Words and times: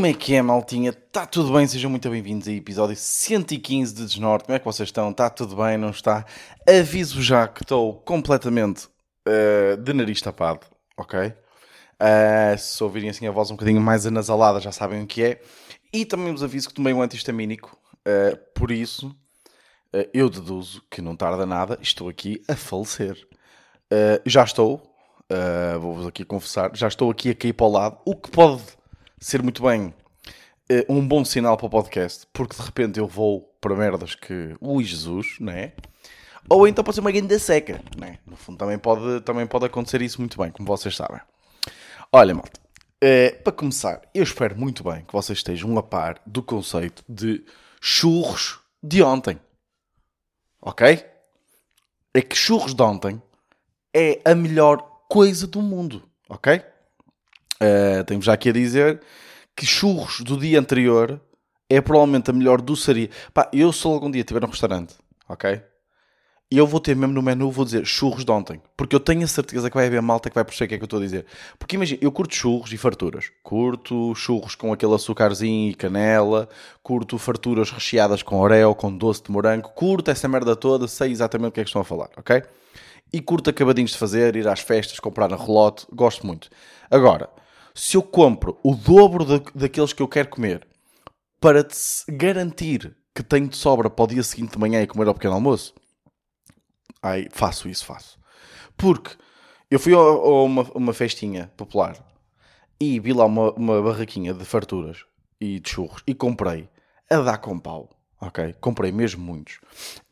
Como 0.00 0.06
é 0.06 0.14
que 0.14 0.34
é, 0.34 0.40
maltinha? 0.40 0.88
Está 0.88 1.26
tudo 1.26 1.52
bem? 1.52 1.66
Sejam 1.66 1.90
muito 1.90 2.08
bem-vindos 2.08 2.48
a 2.48 2.52
episódio 2.52 2.96
115 2.96 3.94
de 3.94 4.06
Desnorte. 4.06 4.46
Como 4.46 4.56
é 4.56 4.58
que 4.58 4.64
vocês 4.64 4.88
estão? 4.88 5.10
Está 5.10 5.28
tudo 5.28 5.56
bem? 5.56 5.76
Não 5.76 5.90
está? 5.90 6.24
Aviso 6.66 7.20
já 7.20 7.46
que 7.46 7.62
estou 7.62 8.00
completamente 8.00 8.88
uh, 9.28 9.76
de 9.76 9.92
nariz 9.92 10.22
tapado, 10.22 10.66
ok? 10.96 11.26
Uh, 11.26 12.56
se 12.56 12.82
ouvirem 12.82 13.10
assim 13.10 13.26
a 13.26 13.30
voz 13.30 13.50
um 13.50 13.56
bocadinho 13.56 13.78
mais 13.78 14.06
anasalada, 14.06 14.58
já 14.58 14.72
sabem 14.72 15.02
o 15.02 15.06
que 15.06 15.22
é. 15.22 15.42
E 15.92 16.06
também 16.06 16.32
vos 16.32 16.42
aviso 16.42 16.68
que 16.68 16.74
tomei 16.74 16.94
um 16.94 17.02
antihistamínico, 17.02 17.76
uh, 18.08 18.38
por 18.54 18.70
isso 18.70 19.14
eu 20.14 20.30
deduzo 20.30 20.82
que 20.90 21.02
não 21.02 21.14
tarda 21.14 21.44
nada, 21.44 21.78
estou 21.82 22.08
aqui 22.08 22.42
a 22.48 22.56
falecer. 22.56 23.18
já 24.24 24.44
estou, 24.44 24.80
vou-vos 25.78 26.06
aqui 26.06 26.24
confessar, 26.24 26.70
já 26.74 26.88
estou 26.88 27.10
aqui 27.10 27.30
a 27.30 27.34
cair 27.34 27.52
para 27.52 27.66
o 27.66 27.70
lado, 27.70 27.98
o 28.06 28.14
que 28.14 28.30
pode 28.30 28.62
ser 29.18 29.42
muito 29.42 29.62
bem 29.62 29.92
um 30.88 31.06
bom 31.06 31.24
sinal 31.24 31.56
para 31.56 31.66
o 31.66 31.70
podcast, 31.70 32.26
porque 32.32 32.56
de 32.56 32.62
repente 32.62 32.98
eu 32.98 33.06
vou 33.06 33.42
para 33.60 33.74
merdas 33.74 34.14
que. 34.14 34.54
Ui, 34.60 34.84
Jesus, 34.84 35.36
não 35.40 35.52
é? 35.52 35.72
Ou 36.48 36.66
então 36.66 36.82
pode 36.82 36.96
ser 36.96 37.00
uma 37.00 37.12
grande 37.12 37.38
seca, 37.38 37.80
não 37.96 38.06
é? 38.06 38.18
No 38.26 38.36
fundo 38.36 38.58
também 38.58 38.78
pode, 38.78 39.20
também 39.22 39.46
pode 39.46 39.66
acontecer 39.66 40.02
isso 40.02 40.20
muito 40.20 40.38
bem, 40.38 40.50
como 40.50 40.66
vocês 40.66 40.96
sabem. 40.96 41.20
Olha, 42.12 42.34
malta, 42.34 42.60
uh, 43.04 43.42
para 43.42 43.52
começar, 43.52 44.00
eu 44.14 44.22
espero 44.22 44.58
muito 44.58 44.82
bem 44.82 45.04
que 45.04 45.12
vocês 45.12 45.38
estejam 45.38 45.76
a 45.78 45.82
par 45.82 46.20
do 46.26 46.42
conceito 46.42 47.04
de 47.08 47.44
churros 47.80 48.58
de 48.82 49.02
ontem. 49.02 49.38
Ok? 50.60 51.04
É 52.12 52.22
que 52.22 52.34
churros 52.34 52.74
de 52.74 52.82
ontem 52.82 53.22
é 53.94 54.20
a 54.24 54.34
melhor 54.34 54.78
coisa 55.08 55.46
do 55.46 55.62
mundo, 55.62 56.02
ok? 56.28 56.62
Uh, 57.62 58.02
tenho 58.06 58.22
já 58.22 58.32
aqui 58.32 58.48
a 58.48 58.52
dizer 58.52 59.00
que 59.56 59.66
churros 59.66 60.20
do 60.20 60.38
dia 60.38 60.58
anterior 60.58 61.20
é 61.68 61.80
provavelmente 61.80 62.30
a 62.30 62.32
melhor 62.32 62.60
doçaria. 62.60 63.10
Pá, 63.32 63.48
eu 63.52 63.72
se 63.72 63.86
algum 63.86 64.10
dia 64.10 64.22
estiver 64.22 64.40
num 64.40 64.48
restaurante, 64.48 64.94
ok? 65.28 65.62
Eu 66.52 66.66
vou 66.66 66.80
ter 66.80 66.96
mesmo 66.96 67.14
no 67.14 67.22
menu, 67.22 67.48
vou 67.48 67.64
dizer 67.64 67.86
churros 67.86 68.24
de 68.24 68.32
ontem. 68.32 68.60
Porque 68.76 68.96
eu 68.96 68.98
tenho 68.98 69.22
a 69.22 69.28
certeza 69.28 69.70
que 69.70 69.76
vai 69.76 69.86
haver 69.86 70.02
malta 70.02 70.28
que 70.28 70.34
vai 70.34 70.44
perceber 70.44 70.64
o 70.64 70.68
que 70.68 70.74
é 70.74 70.78
que 70.78 70.82
eu 70.82 70.86
estou 70.86 70.98
a 70.98 71.02
dizer. 71.02 71.24
Porque 71.56 71.76
imagina, 71.76 72.00
eu 72.02 72.10
curto 72.10 72.34
churros 72.34 72.72
e 72.72 72.76
farturas. 72.76 73.30
Curto 73.40 74.12
churros 74.16 74.56
com 74.56 74.72
aquele 74.72 74.92
açucarzinho 74.92 75.70
e 75.70 75.74
canela. 75.74 76.48
Curto 76.82 77.18
farturas 77.18 77.70
recheadas 77.70 78.20
com 78.24 78.40
oreo, 78.40 78.74
com 78.74 78.92
doce 78.92 79.22
de 79.22 79.30
morango. 79.30 79.68
Curto 79.68 80.10
essa 80.10 80.26
merda 80.26 80.56
toda, 80.56 80.88
sei 80.88 81.12
exatamente 81.12 81.50
o 81.50 81.52
que 81.52 81.60
é 81.60 81.62
que 81.62 81.68
estão 81.68 81.82
a 81.82 81.84
falar, 81.84 82.08
ok? 82.16 82.42
E 83.12 83.20
curto 83.20 83.48
acabadinhos 83.48 83.92
de 83.92 83.98
fazer, 83.98 84.34
ir 84.34 84.48
às 84.48 84.58
festas, 84.58 84.98
comprar 84.98 85.28
na 85.28 85.36
relote. 85.36 85.86
Gosto 85.92 86.26
muito. 86.26 86.48
Agora, 86.90 87.30
se 87.74 87.96
eu 87.96 88.02
compro 88.02 88.58
o 88.62 88.74
dobro 88.74 89.24
da, 89.24 89.38
daqueles 89.54 89.92
que 89.92 90.02
eu 90.02 90.08
quero 90.08 90.28
comer 90.28 90.66
para 91.40 91.66
garantir 92.08 92.96
que 93.14 93.22
tenho 93.22 93.48
de 93.48 93.56
sobra 93.56 93.88
para 93.88 94.04
o 94.04 94.08
dia 94.08 94.22
seguinte 94.22 94.52
de 94.52 94.58
manhã 94.58 94.82
e 94.82 94.86
comer 94.86 95.08
ao 95.08 95.14
pequeno 95.14 95.34
almoço, 95.34 95.74
aí 97.02 97.28
faço 97.30 97.68
isso, 97.68 97.84
faço. 97.84 98.18
Porque 98.76 99.16
eu 99.70 99.78
fui 99.78 99.94
a, 99.94 99.98
a 99.98 100.42
uma, 100.42 100.62
uma 100.74 100.92
festinha 100.92 101.50
popular 101.56 101.96
e 102.78 102.98
vi 102.98 103.12
lá 103.12 103.24
uma, 103.24 103.52
uma 103.52 103.82
barraquinha 103.82 104.32
de 104.32 104.44
farturas 104.44 105.04
e 105.40 105.60
de 105.60 105.70
churros 105.70 106.02
e 106.06 106.14
comprei 106.14 106.68
a 107.08 107.18
dar 107.18 107.38
com 107.38 107.58
pau. 107.58 107.90
Ok? 108.20 108.54
Comprei 108.60 108.92
mesmo 108.92 109.24
muitos. 109.24 109.58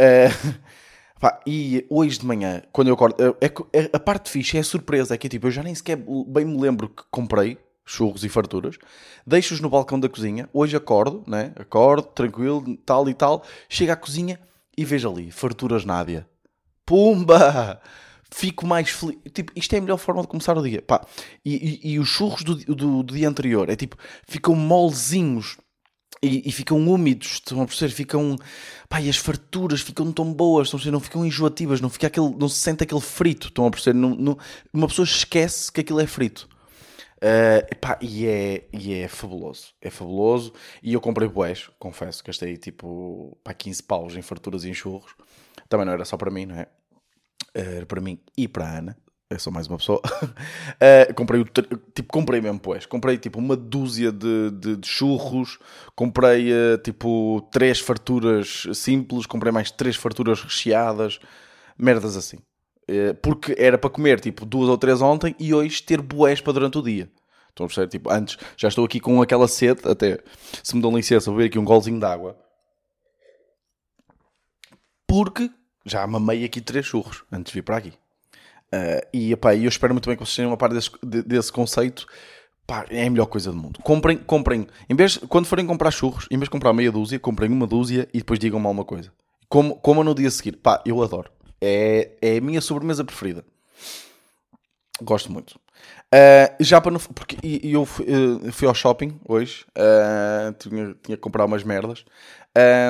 Uh, 0.00 0.60
Pá, 1.20 1.40
e 1.46 1.84
hoje 1.90 2.20
de 2.20 2.26
manhã, 2.26 2.62
quando 2.70 2.88
eu 2.88 2.94
acordo, 2.94 3.16
é, 3.40 3.46
é, 3.72 3.90
a 3.92 3.98
parte 3.98 4.30
fixe 4.30 4.56
é 4.56 4.60
a 4.60 4.64
surpresa, 4.64 5.14
é 5.14 5.18
que 5.18 5.28
tipo, 5.28 5.48
eu 5.48 5.50
já 5.50 5.62
nem 5.62 5.74
sequer 5.74 5.96
bem 5.96 6.44
me 6.44 6.56
lembro 6.60 6.88
que 6.88 7.02
comprei 7.10 7.58
churros 7.84 8.22
e 8.22 8.28
farturas, 8.28 8.78
deixo-os 9.26 9.60
no 9.60 9.68
balcão 9.68 9.98
da 9.98 10.08
cozinha, 10.08 10.48
hoje 10.52 10.76
acordo, 10.76 11.24
né? 11.26 11.52
acordo, 11.56 12.06
tranquilo, 12.08 12.76
tal 12.84 13.08
e 13.08 13.14
tal, 13.14 13.42
chego 13.68 13.92
à 13.92 13.96
cozinha 13.96 14.38
e 14.76 14.84
vejo 14.84 15.10
ali, 15.10 15.30
farturas 15.30 15.84
Nádia. 15.84 16.28
Pumba! 16.86 17.80
Fico 18.30 18.66
mais 18.66 18.90
feliz. 18.90 19.18
Tipo, 19.32 19.52
isto 19.56 19.74
é 19.74 19.78
a 19.78 19.80
melhor 19.80 19.96
forma 19.96 20.20
de 20.20 20.28
começar 20.28 20.56
o 20.56 20.62
dia. 20.62 20.82
Pá, 20.82 21.00
e, 21.42 21.80
e, 21.82 21.92
e 21.92 21.98
os 21.98 22.08
churros 22.08 22.42
do, 22.42 22.54
do, 22.54 23.02
do 23.02 23.14
dia 23.14 23.28
anterior, 23.28 23.70
é 23.70 23.74
tipo, 23.74 23.96
ficam 24.26 24.54
molezinhos 24.54 25.56
e, 26.22 26.48
e, 26.48 26.52
ficam 26.52 26.78
úmidos, 26.88 27.34
estão 27.34 27.62
a 27.62 27.66
perceber? 27.66 27.92
Ficam. 27.92 28.36
Pá, 28.88 29.00
e 29.00 29.08
as 29.08 29.16
farturas 29.16 29.80
ficam 29.80 30.10
tão 30.12 30.32
boas, 30.32 30.66
estão 30.66 30.78
a 30.78 30.80
perceber? 30.80 30.92
não 30.92 31.00
ficam 31.00 31.24
enjoativas, 31.24 31.80
não, 31.80 31.88
fica 31.88 32.08
aquele, 32.08 32.34
não 32.36 32.48
se 32.48 32.58
sente 32.58 32.82
aquele 32.82 33.00
frito, 33.00 33.48
estão 33.48 33.66
a 33.66 33.70
perceber? 33.70 33.98
Não, 33.98 34.10
não, 34.14 34.38
uma 34.72 34.88
pessoa 34.88 35.04
esquece 35.04 35.70
que 35.70 35.80
aquilo 35.80 36.00
é 36.00 36.06
frito. 36.06 36.48
Uh, 37.18 37.76
pá, 37.80 37.98
e, 38.00 38.26
é, 38.26 38.68
e 38.72 38.94
é 38.94 39.08
fabuloso, 39.08 39.74
é 39.80 39.90
fabuloso. 39.90 40.52
E 40.82 40.92
eu 40.92 41.00
comprei 41.00 41.28
boés, 41.28 41.70
confesso, 41.78 42.22
gastei 42.24 42.56
tipo 42.56 43.38
pá, 43.44 43.54
15 43.54 43.82
paus 43.82 44.16
em 44.16 44.22
farturas 44.22 44.64
e 44.64 44.70
em 44.70 44.74
churros. 44.74 45.14
Também 45.68 45.86
não 45.86 45.92
era 45.92 46.04
só 46.04 46.16
para 46.16 46.30
mim, 46.30 46.46
não 46.46 46.56
é? 46.56 46.66
Era 47.54 47.86
para 47.86 48.00
mim 48.00 48.18
e 48.36 48.48
para 48.48 48.66
a 48.66 48.78
Ana 48.78 48.96
é 49.30 49.38
só 49.38 49.50
mais 49.50 49.66
uma 49.66 49.76
pessoa. 49.76 50.00
uh, 50.00 51.12
comprei, 51.14 51.44
tipo, 51.94 52.12
comprei 52.12 52.40
mesmo, 52.40 52.58
pois. 52.58 52.86
Comprei 52.86 53.18
tipo 53.18 53.38
uma 53.38 53.56
dúzia 53.56 54.10
de, 54.10 54.50
de, 54.50 54.76
de 54.76 54.88
churros, 54.88 55.58
comprei 55.94 56.50
uh, 56.50 56.78
tipo 56.78 57.46
três 57.52 57.78
farturas 57.78 58.66
simples, 58.72 59.26
comprei 59.26 59.52
mais 59.52 59.70
três 59.70 59.96
farturas 59.96 60.42
recheadas, 60.42 61.18
merdas 61.76 62.16
assim. 62.16 62.38
Uh, 62.88 63.14
porque 63.22 63.54
era 63.58 63.76
para 63.76 63.90
comer 63.90 64.18
tipo 64.18 64.46
duas 64.46 64.68
ou 64.68 64.78
três 64.78 65.02
ontem 65.02 65.36
e 65.38 65.52
hoje 65.52 65.82
ter 65.82 66.00
boés 66.00 66.40
para 66.40 66.54
durante 66.54 66.78
o 66.78 66.82
dia. 66.82 67.10
Estão 67.50 67.66
a 67.66 67.68
perceber? 67.68 67.88
Tipo, 67.88 68.10
antes 68.10 68.38
já 68.56 68.68
estou 68.68 68.84
aqui 68.84 68.98
com 68.98 69.20
aquela 69.20 69.48
sede, 69.48 69.82
até 69.84 70.18
se 70.62 70.74
me 70.74 70.80
dão 70.80 70.96
licença, 70.96 71.30
vou 71.30 71.38
ver 71.38 71.46
aqui 71.46 71.58
um 71.58 71.64
golzinho 71.64 71.98
de 71.98 72.06
água. 72.06 72.38
Porque 75.06 75.50
já 75.84 76.06
mamei 76.06 76.44
aqui 76.44 76.60
três 76.60 76.86
churros 76.86 77.24
antes 77.30 77.52
de 77.52 77.58
vir 77.58 77.62
para 77.62 77.76
aqui. 77.76 77.92
Uh, 78.72 79.06
e 79.12 79.32
epá, 79.32 79.54
eu 79.54 79.68
espero 79.68 79.94
muito 79.94 80.08
bem 80.08 80.16
que 80.16 80.24
vocês 80.24 80.36
tenham 80.36 80.50
uma 80.50 80.56
parte 80.56 80.74
desse, 80.74 80.90
desse 81.02 81.52
conceito. 81.52 82.06
Pá, 82.66 82.84
é 82.90 83.06
a 83.06 83.10
melhor 83.10 83.26
coisa 83.26 83.50
do 83.50 83.56
mundo. 83.56 83.80
Comprem, 83.82 84.18
comprem. 84.18 84.66
Em 84.90 84.94
vez, 84.94 85.16
quando 85.28 85.46
forem 85.46 85.66
comprar 85.66 85.90
churros, 85.90 86.26
em 86.30 86.36
vez 86.36 86.44
de 86.44 86.50
comprar 86.50 86.72
meia 86.74 86.92
dúzia, 86.92 87.18
comprem 87.18 87.50
uma 87.50 87.66
dúzia 87.66 88.06
e 88.12 88.18
depois 88.18 88.38
digam-me 88.38 88.66
alguma 88.66 88.84
coisa. 88.84 89.10
Como, 89.48 89.76
como 89.76 90.04
no 90.04 90.14
dia 90.14 90.28
a 90.28 90.30
seguir. 90.30 90.52
Pá, 90.52 90.82
eu 90.84 91.02
adoro. 91.02 91.30
É, 91.60 92.10
é 92.20 92.36
a 92.36 92.40
minha 92.40 92.60
sobremesa 92.60 93.04
preferida. 93.04 93.42
Gosto 95.00 95.32
muito. 95.32 95.58
Uh, 96.12 96.52
já 96.60 96.80
para 96.80 96.90
não. 96.90 97.00
Porque 97.00 97.36
eu 97.62 97.86
fui, 97.86 98.04
uh, 98.04 98.52
fui, 98.52 98.68
ao 98.68 98.74
shopping 98.74 99.18
hoje. 99.26 99.64
Uh, 99.70 100.52
tinha, 100.58 100.94
tinha 101.02 101.16
que 101.16 101.22
comprar 101.22 101.44
umas 101.44 101.64
merdas. 101.64 102.04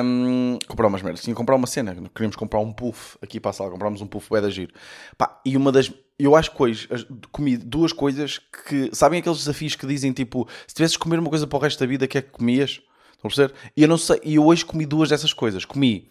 Um, 0.03 0.57
comprar 0.67 0.87
umas 0.87 1.01
merdas. 1.01 1.21
Tinha 1.21 1.33
que 1.33 1.37
comprar 1.37 1.55
uma 1.55 1.67
cena. 1.67 1.95
Queríamos 2.15 2.35
comprar 2.35 2.59
um 2.59 2.71
puff 2.71 3.17
aqui 3.21 3.39
para 3.39 3.51
a 3.51 3.53
sala. 3.53 3.69
Comprámos 3.69 4.01
um 4.01 4.07
puff 4.07 4.27
bué 4.29 4.41
da 4.41 4.49
giro. 4.49 4.73
Pá, 5.17 5.39
e 5.45 5.55
uma 5.55 5.71
das... 5.71 5.91
Eu 6.17 6.35
acho 6.35 6.51
que 6.51 6.63
hoje 6.63 6.89
comi 7.31 7.55
duas 7.55 7.93
coisas 7.93 8.39
que... 8.39 8.89
Sabem 8.93 9.19
aqueles 9.19 9.39
desafios 9.39 9.75
que 9.75 9.85
dizem 9.85 10.11
tipo... 10.11 10.47
Se 10.65 10.73
tivesses 10.73 10.93
de 10.93 10.99
comer 10.99 11.19
uma 11.19 11.29
coisa 11.29 11.45
para 11.45 11.57
o 11.57 11.61
resto 11.61 11.79
da 11.79 11.85
vida, 11.85 12.05
o 12.05 12.07
que 12.07 12.17
é 12.17 12.21
que 12.21 12.29
comias? 12.29 12.81
Estão 13.11 13.25
a 13.25 13.27
perceber? 13.27 13.53
E 13.77 13.83
eu 13.83 13.87
não 13.87 13.97
sei... 13.97 14.19
E 14.23 14.35
eu 14.35 14.45
hoje 14.45 14.65
comi 14.65 14.85
duas 14.85 15.09
dessas 15.09 15.33
coisas. 15.33 15.65
Comi... 15.65 16.09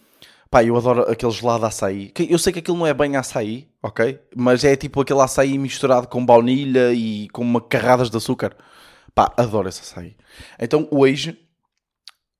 Pá, 0.49 0.63
eu 0.63 0.75
adoro 0.75 1.01
aquele 1.01 1.31
gelado 1.31 1.65
açaí. 1.65 2.11
Eu 2.27 2.39
sei 2.39 2.51
que 2.51 2.57
aquilo 2.57 2.77
não 2.77 2.87
é 2.87 2.93
bem 2.93 3.15
açaí, 3.15 3.67
ok? 3.83 4.19
Mas 4.35 4.63
é 4.63 4.75
tipo 4.75 4.99
aquele 4.99 5.21
açaí 5.21 5.55
misturado 5.59 6.07
com 6.07 6.25
baunilha 6.25 6.91
e 6.91 7.27
com 7.29 7.43
uma 7.43 7.61
carradas 7.61 8.09
de 8.09 8.17
açúcar. 8.17 8.57
Pá, 9.13 9.31
adoro 9.37 9.69
esse 9.69 9.81
açaí. 9.81 10.15
Então 10.59 10.87
hoje 10.89 11.37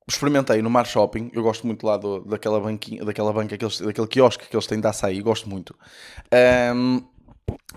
experimentei 0.10 0.62
no 0.62 0.70
Mar 0.70 0.86
Shopping, 0.86 1.30
eu 1.34 1.44
gosto 1.44 1.66
muito 1.66 1.86
lá 1.86 1.98
do, 1.98 2.22
daquela 2.22 2.60
banquinha, 2.60 3.06
daquela 3.06 3.32
banca, 3.32 3.58
daquele 3.58 4.08
quiosque 4.08 4.48
que 4.48 4.56
eles 4.56 4.68
têm 4.68 4.80
de 4.80 4.88
açaí, 4.88 5.22
gosto 5.22 5.50
muito. 5.50 5.76
Um, 6.76 7.02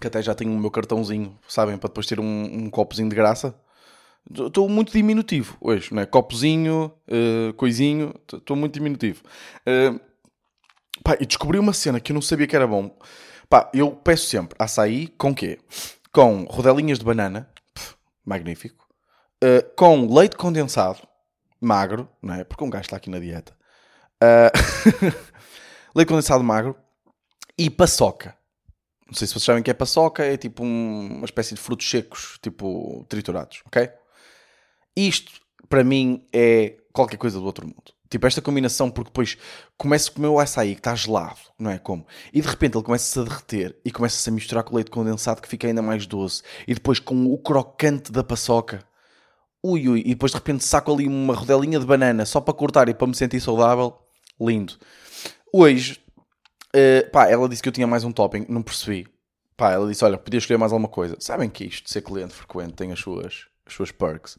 que 0.00 0.06
até 0.06 0.22
já 0.22 0.34
tenho 0.34 0.52
o 0.52 0.58
meu 0.58 0.70
cartãozinho, 0.70 1.38
sabem, 1.46 1.76
para 1.76 1.88
depois 1.88 2.06
ter 2.06 2.18
um, 2.18 2.24
um 2.24 2.70
copozinho 2.70 3.08
de 3.08 3.14
graça. 3.14 3.54
Estou 4.30 4.68
muito 4.68 4.92
diminutivo 4.92 5.56
hoje, 5.60 5.92
né? 5.92 6.06
Copozinho, 6.06 6.92
uh, 7.08 7.52
coisinho, 7.54 8.14
estou 8.32 8.56
muito 8.56 8.74
diminutivo. 8.74 9.22
Uh, 9.66 10.00
pá, 11.02 11.16
e 11.20 11.26
descobri 11.26 11.58
uma 11.58 11.72
cena 11.72 12.00
que 12.00 12.12
eu 12.12 12.14
não 12.14 12.22
sabia 12.22 12.46
que 12.46 12.56
era 12.56 12.66
bom. 12.66 12.96
Pá, 13.48 13.70
eu 13.74 13.90
peço 13.90 14.26
sempre 14.26 14.56
açaí 14.58 15.08
com 15.18 15.34
quê? 15.34 15.58
Com 16.12 16.44
rodelinhas 16.44 16.98
de 16.98 17.04
banana, 17.04 17.48
magnífico. 18.24 18.86
Uh, 19.42 19.74
com 19.76 20.14
leite 20.14 20.36
condensado, 20.36 21.00
magro, 21.64 22.08
não 22.20 22.34
é? 22.34 22.44
Porque 22.44 22.64
um 22.64 22.70
gajo 22.70 22.82
está 22.82 22.96
aqui 22.96 23.10
na 23.10 23.18
dieta. 23.18 23.56
Uh, 24.22 25.12
leite 25.94 26.08
condensado 26.08 26.44
magro 26.44 26.76
e 27.58 27.68
paçoca. 27.70 28.36
Não 29.06 29.14
sei 29.14 29.26
se 29.26 29.34
vocês 29.34 29.44
sabem 29.44 29.60
o 29.60 29.64
que 29.64 29.70
é 29.70 29.74
paçoca, 29.74 30.24
é 30.24 30.36
tipo 30.36 30.64
um, 30.64 31.16
uma 31.18 31.24
espécie 31.24 31.54
de 31.54 31.60
frutos 31.60 31.88
secos, 31.88 32.38
tipo 32.40 33.04
triturados, 33.08 33.62
ok? 33.66 33.90
Isto, 34.96 35.32
para 35.68 35.84
mim, 35.84 36.26
é 36.32 36.76
qualquer 36.92 37.16
coisa 37.16 37.38
do 37.38 37.44
outro 37.44 37.66
mundo. 37.66 37.92
Tipo, 38.08 38.26
esta 38.26 38.42
combinação, 38.42 38.90
porque 38.90 39.08
depois 39.08 39.38
começa 39.78 40.10
a 40.10 40.14
comer 40.14 40.28
o 40.28 40.38
açaí 40.38 40.74
que 40.74 40.80
está 40.80 40.94
gelado, 40.94 41.40
não 41.58 41.70
é 41.70 41.78
como? 41.78 42.06
E 42.32 42.42
de 42.42 42.48
repente 42.48 42.76
ele 42.76 42.84
começa 42.84 43.04
-se 43.04 43.18
a 43.18 43.22
derreter 43.22 43.80
e 43.84 43.90
começa-se 43.90 44.28
a 44.28 44.32
misturar 44.32 44.64
com 44.64 44.72
o 44.72 44.76
leite 44.76 44.90
condensado 44.90 45.40
que 45.40 45.48
fica 45.48 45.66
ainda 45.66 45.80
mais 45.80 46.06
doce. 46.06 46.42
E 46.68 46.74
depois 46.74 46.98
com 46.98 47.24
o 47.32 47.38
crocante 47.38 48.12
da 48.12 48.22
paçoca 48.22 48.84
Ui, 49.62 49.88
ui. 49.88 50.00
E 50.00 50.10
depois 50.10 50.32
de 50.32 50.38
repente 50.38 50.64
saco 50.64 50.92
ali 50.92 51.06
uma 51.06 51.34
rodelinha 51.34 51.78
de 51.78 51.86
banana 51.86 52.26
só 52.26 52.40
para 52.40 52.52
cortar 52.52 52.88
e 52.88 52.94
para 52.94 53.06
me 53.06 53.14
sentir 53.14 53.40
saudável. 53.40 53.96
Lindo. 54.40 54.74
Hoje, 55.52 56.00
uh, 56.74 57.10
pá, 57.10 57.28
ela 57.28 57.48
disse 57.48 57.62
que 57.62 57.68
eu 57.68 57.72
tinha 57.72 57.86
mais 57.86 58.02
um 58.02 58.10
topping. 58.10 58.46
Não 58.48 58.62
percebi. 58.62 59.06
Pá, 59.56 59.70
ela 59.70 59.86
disse, 59.88 60.04
olha, 60.04 60.18
podia 60.18 60.38
escolher 60.38 60.58
mais 60.58 60.72
alguma 60.72 60.88
coisa. 60.88 61.16
Sabem 61.20 61.48
que 61.48 61.64
isto, 61.64 61.88
ser 61.88 62.02
cliente 62.02 62.34
frequente, 62.34 62.72
tem 62.72 62.90
as 62.90 62.98
suas, 62.98 63.46
as 63.64 63.72
suas 63.72 63.92
perks. 63.92 64.36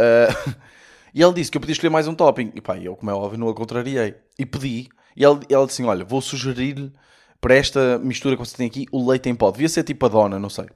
Uh, 0.00 0.54
e 1.14 1.22
ela 1.22 1.32
disse 1.32 1.50
que 1.50 1.56
eu 1.56 1.60
podia 1.60 1.74
escolher 1.74 1.90
mais 1.90 2.08
um 2.08 2.14
topping. 2.14 2.50
E 2.54 2.60
pá, 2.60 2.76
eu, 2.76 2.96
como 2.96 3.10
é 3.10 3.14
óbvio, 3.14 3.38
não 3.38 3.48
a 3.48 3.54
contrariei. 3.54 4.16
E 4.36 4.44
pedi. 4.44 4.88
E 5.16 5.24
ela, 5.24 5.38
ela 5.48 5.66
disse 5.66 5.82
assim, 5.82 5.88
olha, 5.88 6.04
vou 6.04 6.20
sugerir-lhe 6.20 6.92
para 7.40 7.54
esta 7.54 7.98
mistura 7.98 8.36
que 8.36 8.44
você 8.44 8.56
tem 8.56 8.66
aqui 8.66 8.86
o 8.90 9.08
leite 9.08 9.28
em 9.28 9.34
pó. 9.34 9.50
Devia 9.52 9.68
ser 9.68 9.84
tipo 9.84 10.04
a 10.06 10.08
dona, 10.08 10.38
não 10.38 10.50
sei. 10.50 10.66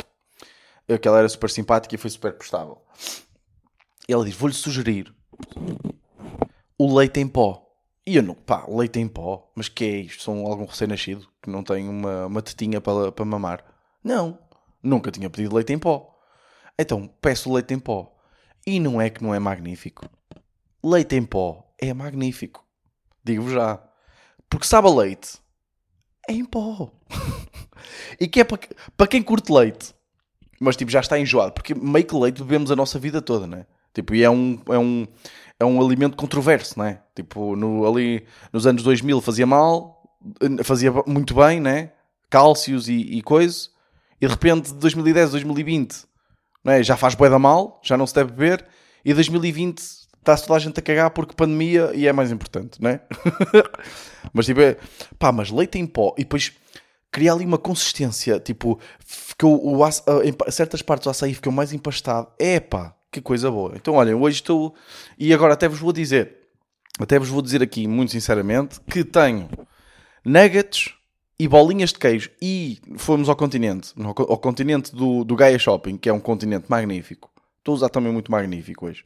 Aquela 0.88 1.18
era 1.18 1.28
super 1.28 1.50
simpática 1.50 1.94
e 1.94 1.98
foi 1.98 2.10
super 2.10 2.32
prestável. 2.34 2.78
Ela 4.08 4.24
diz, 4.24 4.34
vou-lhe 4.34 4.54
sugerir 4.54 5.14
o 6.78 6.96
leite 6.96 7.20
em 7.20 7.28
pó. 7.28 7.64
E 8.06 8.16
eu 8.16 8.22
não, 8.22 8.34
pá, 8.34 8.64
leite 8.66 8.98
em 8.98 9.06
pó? 9.06 9.52
Mas 9.54 9.68
que 9.68 9.84
é 9.84 9.96
isto? 9.98 10.22
São 10.22 10.46
algum 10.46 10.64
recém-nascido 10.64 11.28
que 11.42 11.50
não 11.50 11.62
tem 11.62 11.86
uma, 11.86 12.26
uma 12.26 12.40
tetinha 12.40 12.80
para, 12.80 13.12
para 13.12 13.24
mamar? 13.24 13.62
Não, 14.02 14.38
nunca 14.82 15.10
tinha 15.10 15.28
pedido 15.28 15.54
leite 15.54 15.74
em 15.74 15.78
pó. 15.78 16.18
Então 16.78 17.06
peço 17.20 17.52
leite 17.52 17.74
em 17.74 17.78
pó. 17.78 18.16
E 18.66 18.80
não 18.80 19.00
é 19.00 19.10
que 19.10 19.22
não 19.22 19.34
é 19.34 19.38
magnífico. 19.38 20.08
Leite 20.82 21.16
em 21.16 21.24
pó 21.24 21.70
é 21.78 21.92
magnífico. 21.92 22.64
Digo-vos 23.22 23.52
já. 23.52 23.82
Porque 24.48 24.66
sabe 24.66 24.88
a 24.88 24.90
leite. 24.90 25.38
É 26.26 26.32
em 26.32 26.46
pó. 26.46 26.90
e 28.18 28.26
que 28.26 28.40
é 28.40 28.44
para, 28.44 28.58
para 28.96 29.06
quem 29.06 29.22
curte 29.22 29.52
leite. 29.52 29.94
Mas 30.58 30.76
tipo, 30.76 30.90
já 30.90 31.00
está 31.00 31.18
enjoado. 31.18 31.52
Porque 31.52 31.74
meio 31.74 32.06
que 32.06 32.16
leite 32.16 32.42
bebemos 32.42 32.70
a 32.70 32.76
nossa 32.76 32.98
vida 32.98 33.20
toda, 33.20 33.46
né? 33.46 33.66
Tipo, 33.94 34.14
e 34.14 34.22
é 34.22 34.30
um, 34.30 34.60
é 34.68 34.78
um, 34.78 35.06
é 35.58 35.64
um 35.64 35.80
alimento 35.80 36.16
controverso, 36.16 36.78
né? 36.78 37.00
Tipo, 37.14 37.56
no, 37.56 37.86
ali 37.86 38.24
nos 38.52 38.66
anos 38.66 38.82
2000 38.82 39.20
fazia 39.20 39.46
mal, 39.46 40.02
fazia 40.64 40.92
muito 41.06 41.34
bem, 41.34 41.60
né? 41.60 41.92
Cálcios 42.30 42.88
e, 42.88 42.94
e 42.94 43.22
coisa 43.22 43.68
e 44.20 44.26
de 44.26 44.32
repente 44.32 44.72
2010, 44.74 45.30
2020 45.30 46.06
não 46.64 46.72
é? 46.72 46.82
já 46.82 46.96
faz 46.96 47.14
bué 47.14 47.30
da 47.30 47.38
mal, 47.38 47.80
já 47.82 47.96
não 47.96 48.06
se 48.06 48.14
deve 48.14 48.32
beber, 48.32 48.66
e 49.04 49.14
2020 49.14 49.78
está-se 49.78 50.42
toda 50.46 50.56
a 50.56 50.58
gente 50.58 50.78
a 50.78 50.82
cagar 50.82 51.10
porque 51.10 51.34
pandemia 51.34 51.92
e 51.94 52.06
é 52.06 52.12
mais 52.12 52.30
importante, 52.30 52.82
não 52.82 52.90
é? 52.90 53.00
mas 54.32 54.46
tipo, 54.46 54.60
é, 54.60 54.76
pá, 55.18 55.32
mas 55.32 55.50
leite 55.50 55.78
em 55.78 55.86
pó, 55.86 56.14
e 56.18 56.22
depois 56.22 56.52
cria 57.10 57.32
ali 57.32 57.44
uma 57.44 57.58
consistência, 57.58 58.38
tipo, 58.40 58.78
ficou 58.98 59.64
o, 59.64 59.78
o 59.78 59.88
em 60.22 60.50
certas 60.50 60.82
partes 60.82 61.04
do 61.04 61.10
açaí 61.10 61.32
ficou 61.32 61.52
mais 61.52 61.72
empastado, 61.72 62.28
é 62.38 62.60
pá, 62.60 62.94
que 63.10 63.20
coisa 63.20 63.50
boa. 63.50 63.72
Então 63.76 63.94
olhem, 63.94 64.14
hoje 64.14 64.36
estou, 64.36 64.74
e 65.18 65.32
agora 65.32 65.54
até 65.54 65.68
vos 65.68 65.78
vou 65.78 65.92
dizer, 65.92 66.36
até 66.98 67.18
vos 67.18 67.28
vou 67.28 67.42
dizer 67.42 67.62
aqui 67.62 67.86
muito 67.86 68.12
sinceramente, 68.12 68.80
que 68.80 69.04
tenho 69.04 69.48
nuggets 70.24 70.94
e 71.38 71.46
bolinhas 71.46 71.90
de 71.90 71.98
queijo. 71.98 72.30
E 72.42 72.78
fomos 72.96 73.28
ao 73.28 73.36
continente, 73.36 73.92
ao 73.96 74.38
continente 74.38 74.94
do, 74.94 75.24
do 75.24 75.36
Gaia 75.36 75.58
Shopping, 75.58 75.96
que 75.96 76.08
é 76.08 76.12
um 76.12 76.20
continente 76.20 76.66
magnífico. 76.68 77.30
Estou 77.58 77.74
a 77.74 77.76
usar 77.76 77.88
também 77.88 78.12
muito 78.12 78.30
magnífico 78.30 78.86
hoje. 78.86 79.04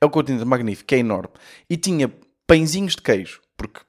É 0.00 0.06
um 0.06 0.10
continente 0.10 0.44
magnífico, 0.44 0.94
é 0.94 0.98
enorme. 0.98 1.32
E 1.68 1.76
tinha 1.76 2.12
pãezinhos 2.46 2.94
de 2.94 3.02
queijo, 3.02 3.40
porque 3.56 3.80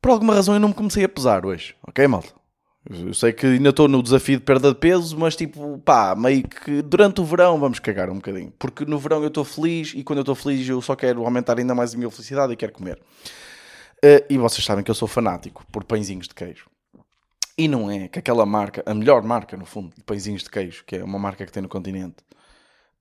por 0.00 0.10
alguma 0.10 0.34
razão 0.34 0.54
eu 0.54 0.60
não 0.60 0.68
me 0.68 0.74
comecei 0.74 1.04
a 1.04 1.08
pesar 1.08 1.44
hoje, 1.44 1.74
ok, 1.86 2.06
malta? 2.08 2.39
Eu 2.88 3.12
sei 3.12 3.32
que 3.32 3.46
ainda 3.46 3.68
estou 3.68 3.86
no 3.86 4.02
desafio 4.02 4.38
de 4.38 4.44
perda 4.44 4.72
de 4.72 4.78
peso, 4.78 5.16
mas 5.18 5.36
tipo, 5.36 5.78
pá, 5.80 6.14
meio 6.16 6.42
que 6.48 6.80
durante 6.80 7.20
o 7.20 7.24
verão 7.24 7.58
vamos 7.60 7.78
cagar 7.78 8.08
um 8.08 8.14
bocadinho. 8.14 8.52
Porque 8.58 8.86
no 8.86 8.98
verão 8.98 9.20
eu 9.20 9.28
estou 9.28 9.44
feliz 9.44 9.92
e 9.94 10.02
quando 10.02 10.18
eu 10.18 10.22
estou 10.22 10.34
feliz 10.34 10.66
eu 10.66 10.80
só 10.80 10.96
quero 10.96 11.24
aumentar 11.24 11.58
ainda 11.58 11.74
mais 11.74 11.94
a 11.94 11.98
minha 11.98 12.10
felicidade 12.10 12.52
e 12.52 12.56
quero 12.56 12.72
comer. 12.72 12.98
Uh, 14.02 14.24
e 14.30 14.38
vocês 14.38 14.64
sabem 14.64 14.82
que 14.82 14.90
eu 14.90 14.94
sou 14.94 15.06
fanático 15.06 15.64
por 15.70 15.84
pãezinhos 15.84 16.26
de 16.26 16.34
queijo. 16.34 16.70
E 17.56 17.68
não 17.68 17.90
é 17.90 18.08
que 18.08 18.18
aquela 18.18 18.46
marca, 18.46 18.82
a 18.86 18.94
melhor 18.94 19.22
marca 19.22 19.54
no 19.58 19.66
fundo, 19.66 19.94
de 19.94 20.02
pãezinhos 20.02 20.42
de 20.42 20.48
queijo, 20.48 20.82
que 20.86 20.96
é 20.96 21.04
uma 21.04 21.18
marca 21.18 21.44
que 21.44 21.52
tem 21.52 21.62
no 21.62 21.68
continente, 21.68 22.24